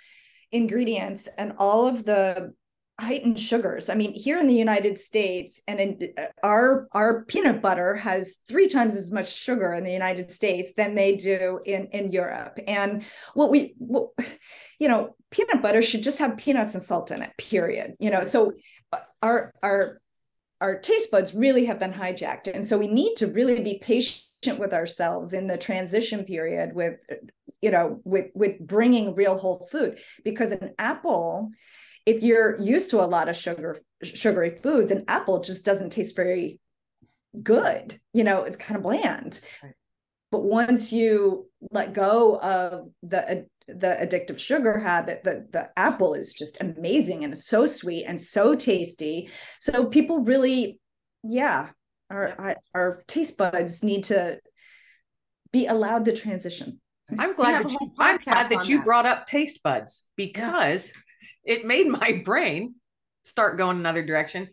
ingredients 0.52 1.28
and 1.38 1.54
all 1.58 1.88
of 1.88 2.04
the 2.04 2.54
heightened 3.00 3.40
sugars. 3.40 3.90
I 3.90 3.94
mean, 3.94 4.12
here 4.14 4.38
in 4.38 4.46
the 4.46 4.54
United 4.54 4.98
States 4.98 5.60
and 5.66 5.80
in 5.80 6.12
uh, 6.16 6.26
our 6.44 6.86
our 6.92 7.24
peanut 7.24 7.60
butter 7.60 7.96
has 7.96 8.36
three 8.46 8.68
times 8.68 8.96
as 8.96 9.10
much 9.10 9.34
sugar 9.34 9.74
in 9.74 9.82
the 9.82 9.92
United 9.92 10.30
States 10.30 10.72
than 10.76 10.94
they 10.94 11.16
do 11.16 11.58
in 11.64 11.88
in 11.88 12.12
Europe. 12.12 12.60
And 12.68 13.02
what 13.34 13.50
we 13.50 13.74
what, 13.78 14.10
you 14.78 14.86
know, 14.86 15.16
peanut 15.30 15.60
butter 15.60 15.82
should 15.82 16.04
just 16.04 16.20
have 16.20 16.36
peanuts 16.36 16.74
and 16.74 16.82
salt 16.82 17.10
in 17.10 17.22
it, 17.22 17.32
period. 17.36 17.94
You 17.98 18.10
know, 18.10 18.22
so 18.22 18.52
uh, 18.92 18.98
our 19.24 19.52
our 19.62 20.00
our 20.60 20.78
taste 20.78 21.10
buds 21.10 21.34
really 21.34 21.64
have 21.64 21.80
been 21.80 21.92
hijacked. 21.92 22.46
And 22.46 22.64
so 22.64 22.78
we 22.78 22.86
need 22.86 23.16
to 23.16 23.26
really 23.26 23.60
be 23.60 23.80
patient 23.82 24.58
with 24.58 24.72
ourselves 24.72 25.32
in 25.32 25.46
the 25.46 25.58
transition 25.58 26.24
period 26.24 26.74
with 26.74 27.00
you 27.60 27.70
know 27.70 28.00
with 28.04 28.26
with 28.34 28.60
bringing 28.60 29.14
real 29.14 29.36
whole 29.36 29.66
food. 29.72 29.98
Because 30.24 30.52
an 30.52 30.74
apple 30.78 31.50
if 32.06 32.22
you're 32.22 32.60
used 32.60 32.90
to 32.90 33.00
a 33.00 33.06
lot 33.06 33.28
of 33.28 33.36
sugar 33.36 33.78
sugary 34.02 34.56
foods 34.62 34.90
an 34.90 35.04
apple 35.08 35.40
just 35.40 35.64
doesn't 35.64 35.90
taste 35.90 36.14
very 36.14 36.60
good. 37.42 37.98
You 38.12 38.24
know 38.24 38.42
it's 38.42 38.58
kind 38.58 38.76
of 38.76 38.82
bland. 38.82 39.40
But 40.34 40.42
once 40.42 40.92
you 40.92 41.48
let 41.70 41.92
go 41.94 42.40
of 42.40 42.90
the 43.04 43.46
the 43.68 43.96
addictive 44.02 44.36
sugar 44.36 44.76
habit 44.76 45.22
the 45.22 45.46
the 45.52 45.70
apple 45.78 46.14
is 46.14 46.34
just 46.34 46.60
amazing 46.60 47.22
and 47.22 47.34
it's 47.34 47.46
so 47.46 47.66
sweet 47.66 48.04
and 48.04 48.20
so 48.20 48.52
tasty 48.56 49.30
so 49.60 49.86
people 49.86 50.18
really 50.24 50.80
yeah 51.22 51.68
our 52.10 52.26
Yep. 52.30 52.40
our, 52.40 52.56
our 52.74 53.02
taste 53.06 53.38
buds 53.38 53.84
need 53.84 54.02
to 54.02 54.40
be 55.52 55.66
allowed 55.66 56.04
to 56.06 56.12
transition 56.12 56.80
I'm 57.16 57.36
glad 57.36 57.62
that 57.62 57.70
you, 57.70 57.92
I'm 58.00 58.18
glad 58.18 58.48
that 58.50 58.68
you 58.68 58.78
that. 58.78 58.84
brought 58.84 59.06
up 59.06 59.26
taste 59.28 59.62
buds 59.62 60.04
because 60.16 60.92
it 61.44 61.64
made 61.64 61.86
my 61.86 62.22
brain 62.24 62.74
start 63.22 63.56
going 63.56 63.78
another 63.78 64.04
direction. 64.04 64.48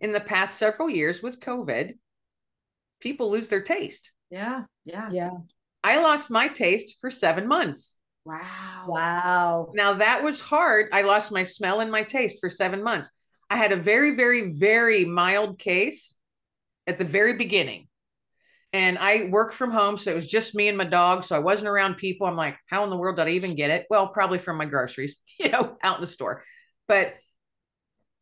In 0.00 0.10
the 0.12 0.20
past 0.20 0.56
several 0.56 0.90
years 0.90 1.22
with 1.22 1.38
COVID, 1.38 1.92
people 2.98 3.30
lose 3.30 3.48
their 3.48 3.60
taste. 3.62 4.10
Yeah, 4.30 4.64
yeah. 4.84 5.08
yeah 5.10 5.30
I 5.84 5.98
lost 5.98 6.30
my 6.30 6.48
taste 6.48 6.96
for 7.00 7.10
seven 7.10 7.46
months. 7.46 7.98
Wow. 8.24 8.86
wow 8.88 9.72
Now 9.74 9.94
that 9.94 10.24
was 10.24 10.40
hard. 10.40 10.88
I 10.92 11.02
lost 11.02 11.30
my 11.30 11.44
smell 11.44 11.78
and 11.78 11.92
my 11.92 12.02
taste 12.02 12.38
for 12.40 12.50
seven 12.50 12.82
months. 12.82 13.08
I 13.48 13.56
had 13.56 13.70
a 13.70 13.76
very, 13.76 14.16
very, 14.16 14.50
very 14.50 15.04
mild 15.04 15.60
case 15.60 16.16
at 16.88 16.98
the 16.98 17.04
very 17.04 17.34
beginning. 17.34 17.86
And 18.72 18.98
I 18.98 19.28
work 19.30 19.52
from 19.52 19.70
home. 19.70 19.96
So 19.96 20.10
it 20.10 20.16
was 20.16 20.26
just 20.26 20.56
me 20.56 20.66
and 20.66 20.76
my 20.76 20.84
dog. 20.84 21.24
So 21.24 21.36
I 21.36 21.38
wasn't 21.38 21.68
around 21.68 21.98
people. 21.98 22.26
I'm 22.26 22.34
like, 22.34 22.56
how 22.68 22.82
in 22.82 22.90
the 22.90 22.96
world 22.96 23.16
did 23.16 23.28
I 23.28 23.30
even 23.30 23.54
get 23.54 23.70
it? 23.70 23.86
Well, 23.88 24.08
probably 24.08 24.38
from 24.38 24.56
my 24.56 24.66
groceries, 24.66 25.16
you 25.38 25.50
know, 25.50 25.76
out 25.84 25.98
in 25.98 26.00
the 26.00 26.08
store. 26.08 26.42
But 26.88 27.14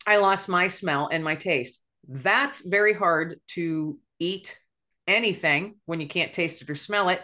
I 0.06 0.18
lost 0.18 0.50
my 0.50 0.68
smell 0.68 1.08
and 1.10 1.24
my 1.24 1.34
taste. 1.34 1.80
That's 2.06 2.60
very 2.60 2.92
hard 2.92 3.40
to 3.52 3.98
eat 4.18 4.58
anything 5.06 5.76
when 5.86 6.00
you 6.00 6.08
can't 6.08 6.32
taste 6.32 6.62
it 6.62 6.70
or 6.70 6.74
smell 6.74 7.08
it. 7.08 7.20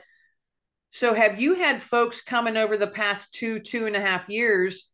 So 0.91 1.15
have 1.15 1.41
you 1.41 1.55
had 1.55 1.83
folks 1.83 2.21
coming 2.23 2.57
over 2.57 2.77
the 2.77 2.87
past 2.87 3.33
two, 3.35 3.61
two 3.61 3.87
and 3.87 3.95
a 3.95 4.01
half 4.01 4.29
years 4.29 4.91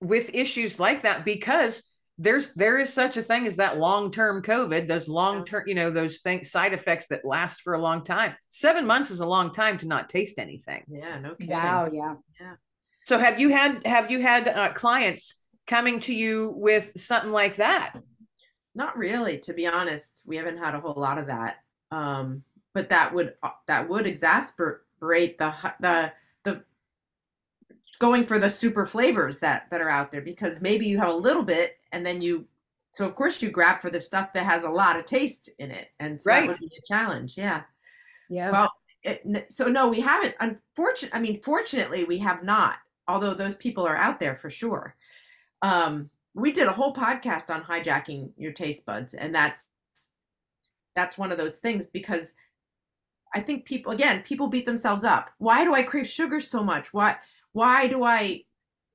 with 0.00 0.34
issues 0.34 0.80
like 0.80 1.02
that? 1.02 1.24
Because 1.24 1.84
there's 2.18 2.54
there 2.54 2.78
is 2.78 2.90
such 2.90 3.18
a 3.18 3.22
thing 3.22 3.46
as 3.46 3.56
that 3.56 3.76
long-term 3.78 4.42
COVID, 4.42 4.88
those 4.88 5.06
long-term, 5.06 5.64
you 5.66 5.74
know, 5.74 5.90
those 5.90 6.20
things 6.20 6.50
side 6.50 6.72
effects 6.72 7.08
that 7.08 7.26
last 7.26 7.60
for 7.60 7.74
a 7.74 7.78
long 7.78 8.02
time. 8.04 8.34
Seven 8.48 8.86
months 8.86 9.10
is 9.10 9.20
a 9.20 9.26
long 9.26 9.52
time 9.52 9.76
to 9.78 9.86
not 9.86 10.08
taste 10.08 10.38
anything. 10.38 10.82
Yeah, 10.88 11.18
no 11.18 11.34
kidding. 11.34 11.52
wow 11.52 11.90
yeah 11.92 12.14
yeah 12.40 12.54
So 13.04 13.18
have 13.18 13.38
you 13.38 13.50
had 13.50 13.86
have 13.86 14.10
you 14.10 14.20
had 14.22 14.48
uh, 14.48 14.72
clients 14.72 15.42
coming 15.66 16.00
to 16.00 16.14
you 16.14 16.54
with 16.56 16.92
something 16.96 17.32
like 17.32 17.56
that? 17.56 17.92
Not 18.74 18.96
really, 18.96 19.38
to 19.40 19.52
be 19.52 19.66
honest. 19.66 20.22
We 20.24 20.36
haven't 20.38 20.58
had 20.58 20.74
a 20.74 20.80
whole 20.80 20.94
lot 20.96 21.18
of 21.18 21.26
that. 21.26 21.56
Um, 21.90 22.42
but 22.74 22.88
that 22.90 23.14
would 23.14 23.34
uh, 23.42 23.50
that 23.66 23.88
would 23.88 24.06
exasperate 24.06 25.38
the 25.38 25.52
the 25.80 26.12
the 26.42 26.64
going 27.98 28.26
for 28.26 28.38
the 28.38 28.50
super 28.50 28.84
flavors 28.84 29.38
that 29.38 29.70
that 29.70 29.80
are 29.80 29.88
out 29.88 30.10
there 30.10 30.20
because 30.20 30.60
maybe 30.60 30.86
you 30.86 30.98
have 30.98 31.08
a 31.08 31.14
little 31.14 31.42
bit 31.42 31.78
and 31.92 32.04
then 32.04 32.20
you 32.20 32.44
so 32.90 33.06
of 33.06 33.14
course 33.14 33.40
you 33.42 33.50
grab 33.50 33.80
for 33.80 33.90
the 33.90 34.00
stuff 34.00 34.32
that 34.32 34.44
has 34.44 34.64
a 34.64 34.68
lot 34.68 34.98
of 34.98 35.04
taste 35.04 35.48
in 35.58 35.70
it 35.70 35.88
and 36.00 36.20
so 36.20 36.30
Right. 36.30 36.48
that 36.50 36.60
be 36.60 36.66
a 36.66 36.86
challenge. 36.86 37.36
Yeah. 37.38 37.62
yeah 38.28 38.50
Well, 38.50 38.72
it, 39.02 39.46
so 39.50 39.66
no, 39.66 39.88
we 39.88 40.00
haven't. 40.00 40.34
unfortunately 40.40 41.16
I 41.16 41.20
mean, 41.22 41.40
fortunately, 41.42 42.04
we 42.04 42.18
have 42.18 42.42
not. 42.42 42.76
Although 43.08 43.34
those 43.34 43.54
people 43.56 43.86
are 43.86 43.96
out 43.96 44.18
there 44.18 44.34
for 44.34 44.50
sure. 44.50 44.96
Um, 45.62 46.10
we 46.34 46.52
did 46.52 46.66
a 46.66 46.72
whole 46.72 46.92
podcast 46.92 47.54
on 47.54 47.62
hijacking 47.62 48.30
your 48.36 48.52
taste 48.52 48.84
buds, 48.84 49.14
and 49.14 49.32
that's 49.34 49.66
that's 50.96 51.16
one 51.16 51.30
of 51.30 51.38
those 51.38 51.58
things 51.58 51.86
because 51.86 52.34
I 53.34 53.40
think 53.40 53.66
people 53.66 53.92
again 53.92 54.22
people 54.22 54.48
beat 54.48 54.64
themselves 54.64 55.04
up. 55.04 55.30
Why 55.38 55.64
do 55.64 55.74
I 55.74 55.82
crave 55.82 56.08
sugar 56.08 56.40
so 56.40 56.64
much? 56.64 56.92
Why 56.92 57.16
why 57.52 57.86
do 57.86 58.02
I 58.02 58.42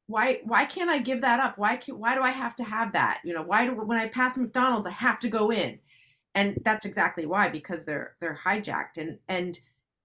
why 0.07 0.41
why 0.43 0.65
can't 0.65 0.89
I 0.89 0.97
give 0.97 1.21
that 1.21 1.39
up? 1.39 1.57
Why 1.57 1.77
can, 1.77 1.99
why 1.99 2.15
do 2.15 2.21
I 2.21 2.31
have 2.31 2.55
to 2.57 2.63
have 2.63 2.91
that? 2.93 3.21
You 3.23 3.33
know, 3.33 3.43
why 3.43 3.65
do 3.65 3.73
when 3.73 3.97
I 3.97 4.07
pass 4.07 4.37
McDonald's 4.37 4.87
I 4.87 4.91
have 4.91 5.19
to 5.21 5.29
go 5.29 5.51
in? 5.51 5.79
And 6.33 6.59
that's 6.63 6.85
exactly 6.85 7.25
why 7.25 7.49
because 7.49 7.85
they're 7.85 8.15
they're 8.19 8.39
hijacked 8.43 8.97
and 8.97 9.19
and 9.29 9.59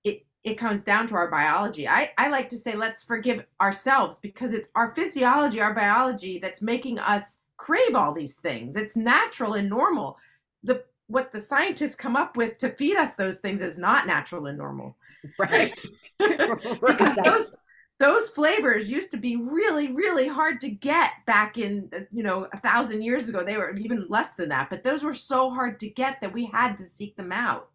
it 0.04 0.26
it 0.44 0.54
comes 0.54 0.84
down 0.84 1.06
to 1.08 1.14
our 1.14 1.30
biology. 1.30 1.88
I 1.88 2.12
I 2.18 2.28
like 2.28 2.48
to 2.50 2.58
say 2.58 2.76
let's 2.76 3.02
forgive 3.02 3.44
ourselves 3.60 4.18
because 4.18 4.52
it's 4.52 4.68
our 4.74 4.92
physiology, 4.92 5.60
our 5.60 5.74
biology 5.74 6.38
that's 6.38 6.60
making 6.62 6.98
us 6.98 7.40
crave 7.56 7.94
all 7.94 8.12
these 8.12 8.36
things. 8.36 8.76
It's 8.76 8.96
natural 8.96 9.54
and 9.54 9.70
normal. 9.70 10.18
The 10.62 10.84
what 11.08 11.30
the 11.30 11.40
scientists 11.40 11.94
come 11.94 12.16
up 12.16 12.36
with 12.36 12.58
to 12.58 12.70
feed 12.70 12.96
us 12.96 13.14
those 13.14 13.38
things 13.38 13.62
is 13.62 13.78
not 13.78 14.06
natural 14.06 14.46
and 14.46 14.58
normal. 14.58 14.96
Right. 15.38 15.74
because 16.18 17.16
those 17.16 17.60
those 17.98 18.28
flavors 18.28 18.90
used 18.90 19.10
to 19.12 19.16
be 19.16 19.36
really 19.36 19.92
really 19.92 20.28
hard 20.28 20.60
to 20.60 20.68
get 20.68 21.12
back 21.26 21.58
in 21.58 21.90
you 22.12 22.22
know 22.22 22.48
a 22.52 22.60
thousand 22.60 23.02
years 23.02 23.28
ago. 23.28 23.42
They 23.44 23.56
were 23.56 23.74
even 23.76 24.06
less 24.08 24.34
than 24.34 24.48
that 24.50 24.68
but 24.70 24.82
those 24.82 25.04
were 25.04 25.14
so 25.14 25.50
hard 25.50 25.78
to 25.80 25.88
get 25.88 26.20
that 26.20 26.32
we 26.32 26.46
had 26.46 26.76
to 26.78 26.84
seek 26.84 27.16
them 27.16 27.32
out. 27.32 27.70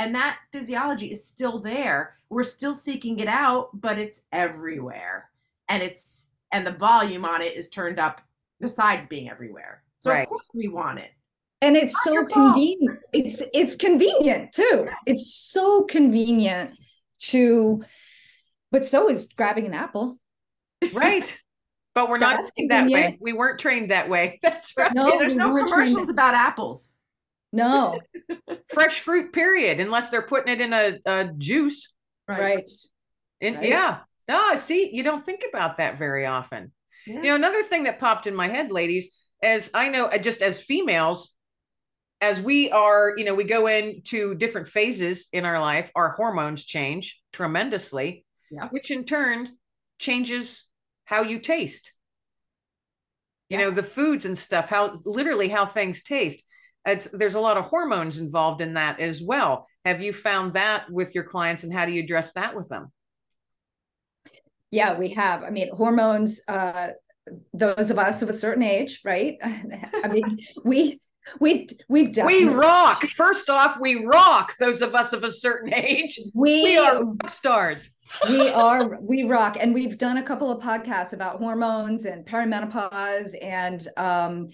And 0.00 0.14
that 0.14 0.38
physiology 0.52 1.10
is 1.10 1.26
still 1.26 1.58
there. 1.58 2.14
We're 2.30 2.44
still 2.44 2.74
seeking 2.74 3.18
it 3.18 3.28
out 3.28 3.70
but 3.80 3.98
it's 3.98 4.22
everywhere. 4.32 5.30
And 5.68 5.82
it's 5.82 6.28
and 6.52 6.66
the 6.66 6.72
volume 6.72 7.24
on 7.24 7.42
it 7.42 7.56
is 7.56 7.68
turned 7.68 7.98
up 7.98 8.20
besides 8.60 9.06
being 9.06 9.28
everywhere. 9.28 9.82
So 9.96 10.12
Right. 10.12 10.22
of 10.22 10.28
course 10.28 10.48
we 10.54 10.68
want 10.68 11.00
it 11.00 11.10
and 11.60 11.76
it's 11.76 11.94
Not 12.06 12.14
so 12.14 12.26
convenient 12.26 12.98
it's 13.12 13.42
it's 13.52 13.76
convenient 13.76 14.52
too 14.52 14.88
it's 15.06 15.34
so 15.34 15.82
convenient 15.84 16.78
to 17.18 17.84
but 18.70 18.84
so 18.86 19.08
is 19.08 19.28
grabbing 19.36 19.66
an 19.66 19.74
apple 19.74 20.18
right. 20.92 21.38
But 21.94 22.08
we're 22.08 22.18
not 22.18 22.38
that 22.68 22.88
way. 22.88 23.18
We 23.20 23.32
weren't 23.32 23.58
trained 23.58 23.90
that 23.90 24.08
way. 24.08 24.38
That's 24.42 24.72
right. 24.76 24.94
No, 24.94 25.08
Yeah, 25.08 25.18
there's 25.18 25.34
no 25.34 25.52
commercials 25.52 26.08
about 26.08 26.32
apples 26.32 26.94
no 27.52 27.98
Fresh 28.68 29.00
fruit, 29.00 29.32
period, 29.32 29.80
unless 29.80 30.10
they're 30.10 30.22
putting 30.22 30.52
it 30.52 30.60
in 30.60 30.72
a, 30.72 30.98
a 31.06 31.32
juice. 31.36 31.88
right, 32.26 32.68
And 33.40 33.56
Right. 33.56 33.68
yeah. 33.68 33.98
Ah, 34.28 34.56
see, 34.56 34.94
you 34.94 35.02
don't 35.02 35.24
think 35.24 35.44
about 35.48 35.78
that 35.78 35.98
very 35.98 36.26
often. 36.26 36.72
Yeah. 37.06 37.16
You 37.16 37.22
know, 37.22 37.34
another 37.36 37.62
thing 37.62 37.84
that 37.84 37.98
popped 37.98 38.26
in 38.26 38.34
my 38.34 38.48
head, 38.48 38.70
ladies, 38.70 39.08
as 39.42 39.70
I 39.72 39.88
know, 39.88 40.06
uh, 40.06 40.18
just 40.18 40.42
as 40.42 40.60
females, 40.60 41.34
as 42.20 42.40
we 42.40 42.70
are, 42.70 43.14
you 43.16 43.24
know, 43.24 43.34
we 43.34 43.44
go 43.44 43.66
into 43.66 44.34
different 44.34 44.68
phases 44.68 45.28
in 45.32 45.44
our 45.44 45.60
life, 45.60 45.90
our 45.94 46.10
hormones 46.10 46.64
change 46.64 47.20
tremendously, 47.32 48.24
Yeah. 48.50 48.68
which 48.70 48.90
in 48.90 49.04
turn 49.04 49.48
changes 49.98 50.66
how 51.04 51.22
you 51.22 51.38
taste. 51.38 51.92
You 53.48 53.56
know, 53.58 53.70
the 53.70 53.82
foods 53.82 54.24
and 54.26 54.36
stuff, 54.36 54.68
how 54.68 54.94
literally 55.04 55.48
how 55.48 55.64
things 55.64 56.02
taste. 56.02 56.42
It's 56.84 57.06
there's 57.06 57.34
a 57.34 57.40
lot 57.40 57.56
of 57.56 57.64
hormones 57.64 58.18
involved 58.18 58.60
in 58.60 58.74
that 58.74 59.00
as 59.00 59.22
well. 59.22 59.66
Have 59.84 60.00
you 60.02 60.12
found 60.12 60.52
that 60.52 60.90
with 60.90 61.14
your 61.14 61.24
clients 61.24 61.64
and 61.64 61.72
how 61.72 61.86
do 61.86 61.92
you 61.92 62.02
address 62.02 62.32
that 62.34 62.54
with 62.56 62.68
them? 62.68 62.92
yeah 64.70 64.98
we 64.98 65.08
have 65.08 65.44
i 65.44 65.48
mean 65.50 65.74
hormones 65.74 66.42
uh 66.46 66.88
those 67.54 67.90
of 67.90 67.98
us 67.98 68.20
of 68.20 68.28
a 68.28 68.34
certain 68.34 68.62
age 68.62 69.00
right 69.02 69.38
i 69.42 70.08
mean 70.08 70.38
we 70.62 71.00
we 71.40 71.68
we 71.88 72.08
We 72.24 72.44
rock. 72.46 73.04
First 73.04 73.50
off, 73.50 73.78
we 73.80 74.04
rock. 74.04 74.54
Those 74.58 74.82
of 74.82 74.94
us 74.94 75.12
of 75.12 75.24
a 75.24 75.32
certain 75.32 75.74
age, 75.74 76.18
we, 76.34 76.62
we 76.62 76.78
are 76.78 77.04
rock 77.04 77.30
stars. 77.30 77.90
we 78.28 78.48
are 78.48 78.98
we 79.00 79.24
rock 79.24 79.56
and 79.60 79.74
we've 79.74 79.98
done 79.98 80.16
a 80.16 80.22
couple 80.22 80.50
of 80.50 80.62
podcasts 80.62 81.12
about 81.12 81.38
hormones 81.38 82.04
and 82.04 82.26
perimenopause 82.26 83.34
and 83.42 83.86
um 83.96 84.46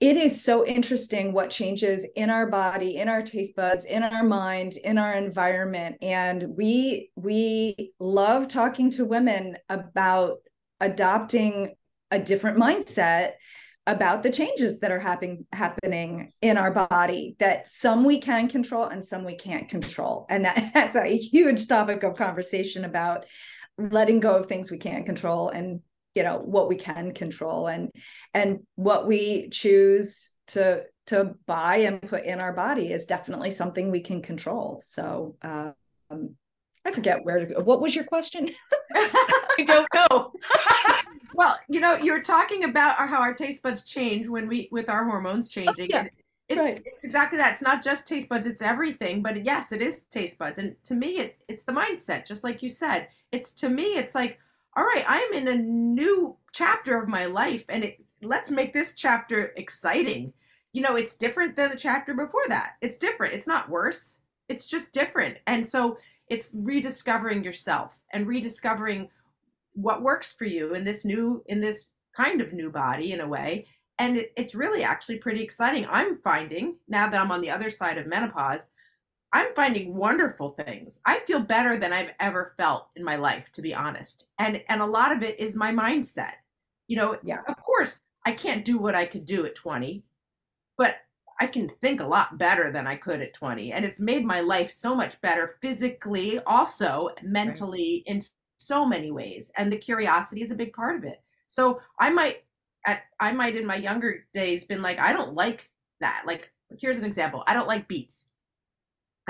it 0.00 0.16
is 0.16 0.42
so 0.42 0.66
interesting 0.66 1.32
what 1.32 1.50
changes 1.50 2.08
in 2.16 2.30
our 2.30 2.48
body 2.48 2.96
in 2.96 3.08
our 3.08 3.22
taste 3.22 3.54
buds 3.54 3.84
in 3.84 4.02
our 4.02 4.24
mind 4.24 4.76
in 4.84 4.98
our 4.98 5.12
environment 5.12 5.96
and 6.02 6.44
we 6.56 7.10
we 7.16 7.92
love 8.00 8.48
talking 8.48 8.90
to 8.90 9.04
women 9.04 9.56
about 9.68 10.38
adopting 10.80 11.74
a 12.10 12.18
different 12.18 12.58
mindset 12.58 13.32
about 13.90 14.22
the 14.22 14.30
changes 14.30 14.80
that 14.80 14.92
are 14.92 15.00
happening 15.00 15.44
happening 15.52 16.32
in 16.40 16.56
our 16.56 16.70
body 16.70 17.34
that 17.38 17.66
some 17.66 18.04
we 18.04 18.18
can 18.18 18.48
control 18.48 18.84
and 18.84 19.04
some 19.04 19.24
we 19.24 19.34
can't 19.34 19.68
control. 19.68 20.26
And 20.30 20.44
that, 20.44 20.70
that's 20.74 20.96
a 20.96 21.16
huge 21.16 21.66
topic 21.66 22.02
of 22.02 22.16
conversation 22.16 22.84
about 22.84 23.26
letting 23.78 24.20
go 24.20 24.36
of 24.36 24.46
things 24.46 24.70
we 24.70 24.78
can't 24.78 25.06
control 25.06 25.48
and 25.48 25.80
you 26.14 26.22
know 26.22 26.38
what 26.38 26.68
we 26.68 26.76
can 26.76 27.12
control 27.12 27.68
and 27.68 27.90
and 28.34 28.58
what 28.74 29.06
we 29.06 29.48
choose 29.48 30.32
to 30.48 30.84
to 31.06 31.34
buy 31.46 31.76
and 31.76 32.02
put 32.02 32.24
in 32.24 32.40
our 32.40 32.52
body 32.52 32.92
is 32.92 33.06
definitely 33.06 33.50
something 33.50 33.90
we 33.90 34.00
can 34.00 34.22
control. 34.22 34.80
So 34.82 35.36
um 35.42 35.74
i 36.84 36.90
forget 36.90 37.24
where 37.24 37.40
to 37.40 37.46
go. 37.46 37.60
What 37.60 37.80
was 37.80 37.94
your 37.94 38.04
question? 38.04 38.48
I 38.94 39.64
don't 39.66 39.86
know 39.94 40.32
well 41.40 41.58
you 41.68 41.80
know 41.80 41.96
you're 41.96 42.22
talking 42.22 42.64
about 42.64 42.96
how 43.08 43.20
our 43.20 43.34
taste 43.34 43.62
buds 43.62 43.82
change 43.82 44.28
when 44.28 44.46
we 44.46 44.68
with 44.70 44.88
our 44.88 45.04
hormones 45.04 45.48
oh, 45.48 45.60
changing 45.60 45.88
oh, 45.92 45.96
yeah. 45.96 46.06
it's 46.48 46.58
right. 46.60 46.82
it's 46.84 47.04
exactly 47.04 47.38
that 47.38 47.50
it's 47.50 47.62
not 47.62 47.82
just 47.82 48.06
taste 48.06 48.28
buds 48.28 48.46
it's 48.46 48.62
everything 48.62 49.22
but 49.22 49.44
yes 49.44 49.72
it 49.72 49.82
is 49.82 50.02
taste 50.10 50.38
buds 50.38 50.58
and 50.58 50.76
to 50.84 50.94
me 50.94 51.18
it, 51.18 51.38
it's 51.48 51.64
the 51.64 51.72
mindset 51.72 52.26
just 52.26 52.44
like 52.44 52.62
you 52.62 52.68
said 52.68 53.08
it's 53.32 53.52
to 53.52 53.68
me 53.68 53.96
it's 53.96 54.14
like 54.14 54.38
all 54.76 54.84
right, 54.84 55.04
I'm 55.08 55.32
in 55.32 55.48
a 55.48 55.56
new 55.56 56.36
chapter 56.52 57.00
of 57.00 57.08
my 57.08 57.26
life 57.26 57.64
and 57.68 57.84
it, 57.84 58.04
let's 58.22 58.50
make 58.50 58.72
this 58.72 58.94
chapter 58.94 59.52
exciting. 59.56 60.32
You 60.72 60.82
know, 60.82 60.96
it's 60.96 61.16
different 61.16 61.56
than 61.56 61.70
the 61.70 61.76
chapter 61.76 62.14
before 62.14 62.44
that. 62.48 62.74
It's 62.80 62.96
different. 62.96 63.34
It's 63.34 63.48
not 63.48 63.68
worse. 63.68 64.20
It's 64.48 64.66
just 64.66 64.92
different. 64.92 65.38
And 65.46 65.66
so 65.66 65.98
it's 66.28 66.50
rediscovering 66.54 67.42
yourself 67.42 68.00
and 68.12 68.26
rediscovering 68.26 69.08
what 69.74 70.02
works 70.02 70.32
for 70.32 70.44
you 70.44 70.74
in 70.74 70.84
this 70.84 71.04
new 71.04 71.42
in 71.46 71.60
this 71.60 71.92
kind 72.16 72.40
of 72.40 72.52
new 72.52 72.70
body 72.70 73.12
in 73.12 73.20
a 73.20 73.28
way 73.28 73.64
and 73.98 74.16
it, 74.16 74.32
it's 74.36 74.54
really 74.54 74.82
actually 74.82 75.18
pretty 75.18 75.42
exciting 75.42 75.86
i'm 75.90 76.20
finding 76.22 76.76
now 76.88 77.08
that 77.08 77.20
i'm 77.20 77.30
on 77.30 77.40
the 77.40 77.50
other 77.50 77.70
side 77.70 77.98
of 77.98 78.06
menopause 78.06 78.70
I'm 79.32 79.54
finding 79.54 79.94
wonderful 79.94 80.50
things. 80.50 81.00
I 81.06 81.20
feel 81.20 81.40
better 81.40 81.76
than 81.76 81.92
I've 81.92 82.10
ever 82.18 82.52
felt 82.56 82.88
in 82.96 83.04
my 83.04 83.16
life, 83.16 83.50
to 83.52 83.62
be 83.62 83.74
honest. 83.74 84.28
And 84.38 84.62
and 84.68 84.80
a 84.80 84.86
lot 84.86 85.12
of 85.12 85.22
it 85.22 85.38
is 85.38 85.54
my 85.54 85.70
mindset. 85.70 86.32
You 86.88 86.96
know, 86.96 87.16
yeah. 87.22 87.40
of 87.46 87.56
course, 87.56 88.00
I 88.26 88.32
can't 88.32 88.64
do 88.64 88.78
what 88.78 88.96
I 88.96 89.06
could 89.06 89.24
do 89.24 89.46
at 89.46 89.54
20, 89.54 90.02
but 90.76 90.96
I 91.38 91.46
can 91.46 91.68
think 91.68 92.00
a 92.00 92.06
lot 92.06 92.38
better 92.38 92.72
than 92.72 92.86
I 92.86 92.96
could 92.96 93.20
at 93.20 93.32
20. 93.32 93.72
And 93.72 93.84
it's 93.84 94.00
made 94.00 94.24
my 94.24 94.40
life 94.40 94.72
so 94.72 94.94
much 94.94 95.20
better 95.20 95.56
physically, 95.62 96.40
also 96.40 97.10
mentally 97.22 98.04
right. 98.06 98.14
So 98.60 98.84
many 98.84 99.10
ways. 99.10 99.50
And 99.56 99.72
the 99.72 99.76
curiosity 99.76 100.42
is 100.42 100.50
a 100.50 100.56
big 100.56 100.72
part 100.72 100.96
of 100.96 101.04
it. 101.04 101.22
So 101.46 101.80
I 101.98 102.10
might 102.10 102.44
at 102.86 103.02
I 103.18 103.32
might 103.32 103.56
in 103.56 103.66
my 103.66 103.76
younger 103.76 104.26
days 104.32 104.64
been 104.64 104.82
like, 104.82 104.98
I 104.98 105.12
don't 105.12 105.34
like 105.34 105.70
that. 106.00 106.24
Like, 106.26 106.52
here's 106.78 106.98
an 106.98 107.04
example. 107.04 107.42
I 107.46 107.54
don't 107.54 107.68
like 107.68 107.88
beets 107.88 108.26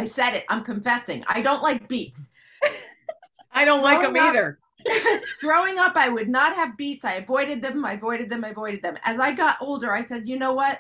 I 0.01 0.07
said 0.07 0.35
it. 0.35 0.47
I'm 0.49 0.65
confessing. 0.65 1.23
I 1.27 1.43
don't 1.43 1.63
like 1.63 1.87
beets. 1.87 2.31
I 3.53 3.67
don't 3.67 3.83
like 3.83 4.01
them 4.01 4.17
up, 4.17 4.35
either. 4.35 4.59
growing 5.41 5.79
up, 5.79 5.93
I 5.95 6.09
would 6.09 6.29
not 6.29 6.55
have 6.55 6.79
beets. 6.79 7.05
I 7.05 7.17
avoided 7.17 7.61
them. 7.61 7.85
I 7.85 7.95
avoided 7.95 8.31
them. 8.31 8.43
I 8.43 8.49
avoided 8.49 8.81
them. 8.81 8.97
As 9.05 9.19
I 9.19 9.33
got 9.33 9.59
older, 9.61 9.93
I 9.93 10.01
said, 10.01 10.27
you 10.27 10.39
know 10.39 10.55
what? 10.55 10.79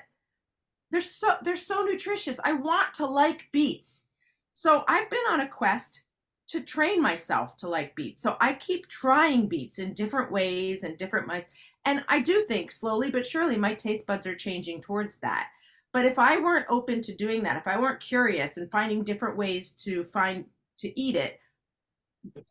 They're 0.90 1.02
so 1.02 1.34
they're 1.42 1.54
so 1.54 1.82
nutritious. 1.82 2.40
I 2.42 2.52
want 2.52 2.94
to 2.94 3.04
like 3.06 3.44
beets. 3.52 4.06
So 4.54 4.84
I've 4.88 5.10
been 5.10 5.20
on 5.30 5.40
a 5.40 5.48
quest 5.48 6.04
to 6.50 6.60
train 6.60 7.00
myself 7.00 7.56
to 7.56 7.68
like 7.68 7.94
beets. 7.94 8.22
So 8.22 8.36
I 8.40 8.54
keep 8.54 8.88
trying 8.88 9.48
beets 9.48 9.78
in 9.78 9.94
different 9.94 10.32
ways 10.32 10.82
and 10.82 10.98
different 10.98 11.28
minds. 11.28 11.48
And 11.84 12.04
I 12.08 12.20
do 12.20 12.44
think 12.48 12.72
slowly 12.72 13.10
but 13.10 13.26
surely 13.26 13.56
my 13.56 13.72
taste 13.74 14.06
buds 14.06 14.26
are 14.26 14.34
changing 14.34 14.80
towards 14.80 15.18
that. 15.18 15.48
But 15.92 16.04
if 16.04 16.18
I 16.18 16.38
weren't 16.38 16.66
open 16.68 17.02
to 17.02 17.14
doing 17.14 17.42
that, 17.44 17.56
if 17.56 17.66
I 17.66 17.78
weren't 17.78 18.00
curious 18.00 18.56
and 18.56 18.70
finding 18.70 19.04
different 19.04 19.36
ways 19.36 19.72
to 19.84 20.04
find 20.04 20.44
to 20.78 21.00
eat 21.00 21.16
it, 21.16 21.38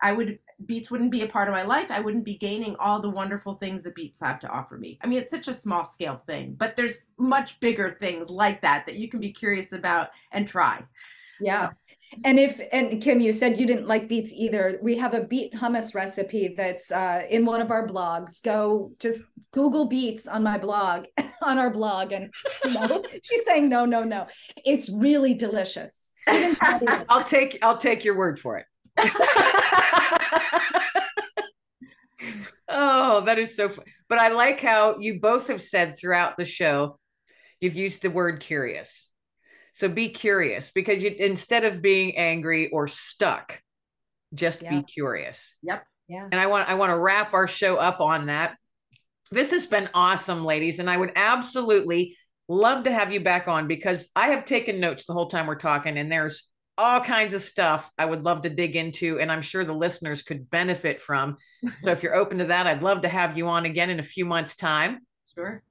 I 0.02 0.14
would 0.14 0.40
beets 0.66 0.90
wouldn't 0.90 1.12
be 1.12 1.22
a 1.22 1.28
part 1.28 1.48
of 1.48 1.54
my 1.54 1.64
life. 1.64 1.92
I 1.92 2.00
wouldn't 2.00 2.26
be 2.26 2.38
gaining 2.38 2.76
all 2.78 3.02
the 3.02 3.10
wonderful 3.10 3.56
things 3.56 3.84
that 3.84 3.96
beets 3.96 4.20
have 4.20 4.40
to 4.40 4.50
offer 4.50 4.78
me. 4.78 4.98
I 5.02 5.08
mean, 5.08 5.20
it's 5.20 5.32
such 5.32 5.48
a 5.48 5.54
small 5.54 5.84
scale 5.84 6.22
thing, 6.26 6.56
but 6.58 6.76
there's 6.76 7.06
much 7.18 7.60
bigger 7.60 7.90
things 7.90 8.30
like 8.30 8.62
that 8.62 8.86
that 8.86 8.96
you 8.96 9.10
can 9.10 9.20
be 9.20 9.32
curious 9.32 9.74
about 9.74 10.10
and 10.32 10.48
try. 10.48 10.84
Yeah. 11.40 11.70
So. 11.70 11.76
And 12.26 12.40
if 12.40 12.60
and 12.72 13.02
Kim, 13.02 13.20
you 13.20 13.32
said 13.32 13.60
you 13.60 13.68
didn't 13.68 13.88
like 13.88 14.10
beets 14.10 14.34
either. 14.34 14.80
We 14.82 14.96
have 14.98 15.14
a 15.14 15.24
beet 15.24 15.54
hummus 15.54 15.94
recipe 15.94 16.56
that's 16.58 16.92
uh, 16.92 17.24
in 17.30 17.46
one 17.46 17.62
of 17.62 17.70
our 17.70 17.88
blogs. 17.88 18.44
Go 18.44 18.92
just 19.00 19.24
Google 19.52 19.88
beets 19.88 20.28
on 20.28 20.44
my 20.44 20.58
blog, 20.58 21.06
on 21.42 21.60
our 21.60 21.70
blog, 21.70 22.12
and 22.12 22.34
you 22.66 22.74
know, 22.74 23.04
she's 23.24 23.46
saying 23.46 23.70
no, 23.70 23.86
no, 23.86 24.04
no. 24.04 24.28
It's 24.66 24.90
really 24.90 25.34
delicious. 25.36 26.12
I'll 26.28 27.24
take 27.24 27.60
I'll 27.62 27.78
take 27.78 28.04
your 28.04 28.18
word 28.18 28.40
for 28.40 28.58
it. 28.58 28.66
oh, 32.68 33.22
that 33.22 33.38
is 33.38 33.56
so 33.56 33.70
fun. 33.70 33.86
But 34.08 34.18
I 34.18 34.30
like 34.30 34.60
how 34.62 34.98
you 34.98 35.20
both 35.20 35.48
have 35.48 35.62
said 35.62 35.96
throughout 35.96 36.38
the 36.38 36.46
show, 36.46 36.98
you've 37.62 37.76
used 37.76 38.02
the 38.02 38.10
word 38.10 38.40
curious 38.40 39.09
so 39.74 39.90
be 39.90 40.10
curious 40.10 40.72
because 40.72 41.02
you 41.02 41.14
instead 41.18 41.66
of 41.66 41.82
being 41.82 42.18
angry 42.18 42.70
or 42.70 42.88
stuck, 42.88 43.62
just 44.34 44.62
be 44.62 44.84
curious. 44.84 45.56
Yep. 45.64 45.84
Yeah. 46.08 46.28
And 46.32 46.36
I 46.36 46.48
want 46.48 46.70
I 46.70 46.76
want 46.76 46.92
to 46.92 46.98
wrap 46.98 47.34
our 47.34 47.48
show 47.48 47.78
up 47.78 48.02
on 48.02 48.28
that. 48.28 48.58
This 49.32 49.52
has 49.52 49.66
been 49.66 49.90
awesome, 49.94 50.44
ladies, 50.44 50.80
and 50.80 50.90
I 50.90 50.98
would 50.98 51.12
absolutely 51.16 52.18
love 52.48 52.86
to 52.86 52.92
have 52.92 53.14
you 53.14 53.20
back 53.20 53.48
on 53.48 53.68
because 53.68 54.10
I 54.16 54.30
have 54.30 54.46
taken 54.46 54.80
notes 54.80 55.06
the 55.06 55.14
whole 55.14 55.30
time 55.30 55.46
we're 55.46 55.56
talking, 55.56 55.98
and 55.98 56.12
there's 56.12 56.50
all 56.80 57.02
kinds 57.02 57.34
of 57.34 57.42
stuff 57.42 57.92
I 57.98 58.06
would 58.06 58.24
love 58.24 58.42
to 58.44 58.50
dig 58.50 58.76
into, 58.76 59.20
and 59.20 59.32
I'm 59.32 59.42
sure 59.42 59.64
the 59.66 59.74
listeners 59.74 60.24
could 60.24 60.50
benefit 60.50 61.02
from. 61.02 61.36
So 61.84 61.92
if 61.92 62.02
you're 62.02 62.16
open 62.16 62.40
to 62.40 62.46
that, 62.46 62.68
I'd 62.68 62.82
love 62.82 63.02
to 63.02 63.10
have 63.10 63.38
you 63.38 63.48
on 63.48 63.66
again 63.66 63.90
in 63.90 64.00
a 64.00 64.04
few 64.04 64.26
months' 64.26 64.56
time. 64.56 65.00
Sure. 65.36 65.62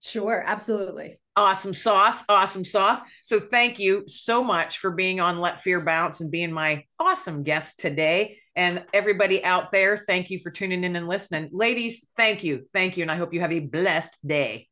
Sure, 0.00 0.42
absolutely. 0.46 1.18
Awesome 1.36 1.74
sauce. 1.74 2.24
Awesome 2.28 2.64
sauce. 2.64 3.00
So 3.24 3.40
thank 3.40 3.78
you 3.78 4.04
so 4.06 4.42
much 4.42 4.78
for 4.78 4.90
being 4.90 5.20
on 5.20 5.40
Let 5.40 5.62
Fear 5.62 5.80
Bounce 5.80 6.20
and 6.20 6.30
being 6.30 6.52
my 6.52 6.84
awesome 6.98 7.42
guest 7.42 7.78
today. 7.78 8.38
And 8.56 8.84
everybody 8.92 9.44
out 9.44 9.70
there, 9.70 9.96
thank 9.96 10.30
you 10.30 10.40
for 10.40 10.50
tuning 10.50 10.84
in 10.84 10.96
and 10.96 11.08
listening. 11.08 11.50
Ladies, 11.52 12.08
thank 12.16 12.42
you. 12.42 12.66
Thank 12.72 12.96
you. 12.96 13.02
And 13.02 13.10
I 13.10 13.16
hope 13.16 13.34
you 13.34 13.40
have 13.40 13.52
a 13.52 13.60
blessed 13.60 14.18
day. 14.26 14.68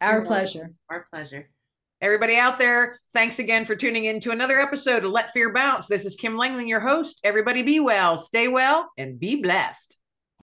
Our 0.00 0.22
pleasure. 0.22 0.70
Our 0.90 1.06
pleasure. 1.10 1.48
Everybody 2.00 2.36
out 2.36 2.58
there, 2.58 2.98
thanks 3.12 3.38
again 3.38 3.64
for 3.64 3.76
tuning 3.76 4.06
in 4.06 4.18
to 4.20 4.32
another 4.32 4.60
episode 4.60 5.04
of 5.04 5.12
Let 5.12 5.30
Fear 5.30 5.52
Bounce. 5.52 5.86
This 5.86 6.04
is 6.04 6.16
Kim 6.16 6.34
Langling, 6.34 6.66
your 6.66 6.80
host. 6.80 7.20
Everybody 7.22 7.62
be 7.62 7.78
well, 7.78 8.16
stay 8.16 8.48
well, 8.48 8.90
and 8.98 9.20
be 9.20 9.40
blessed. 9.40 9.96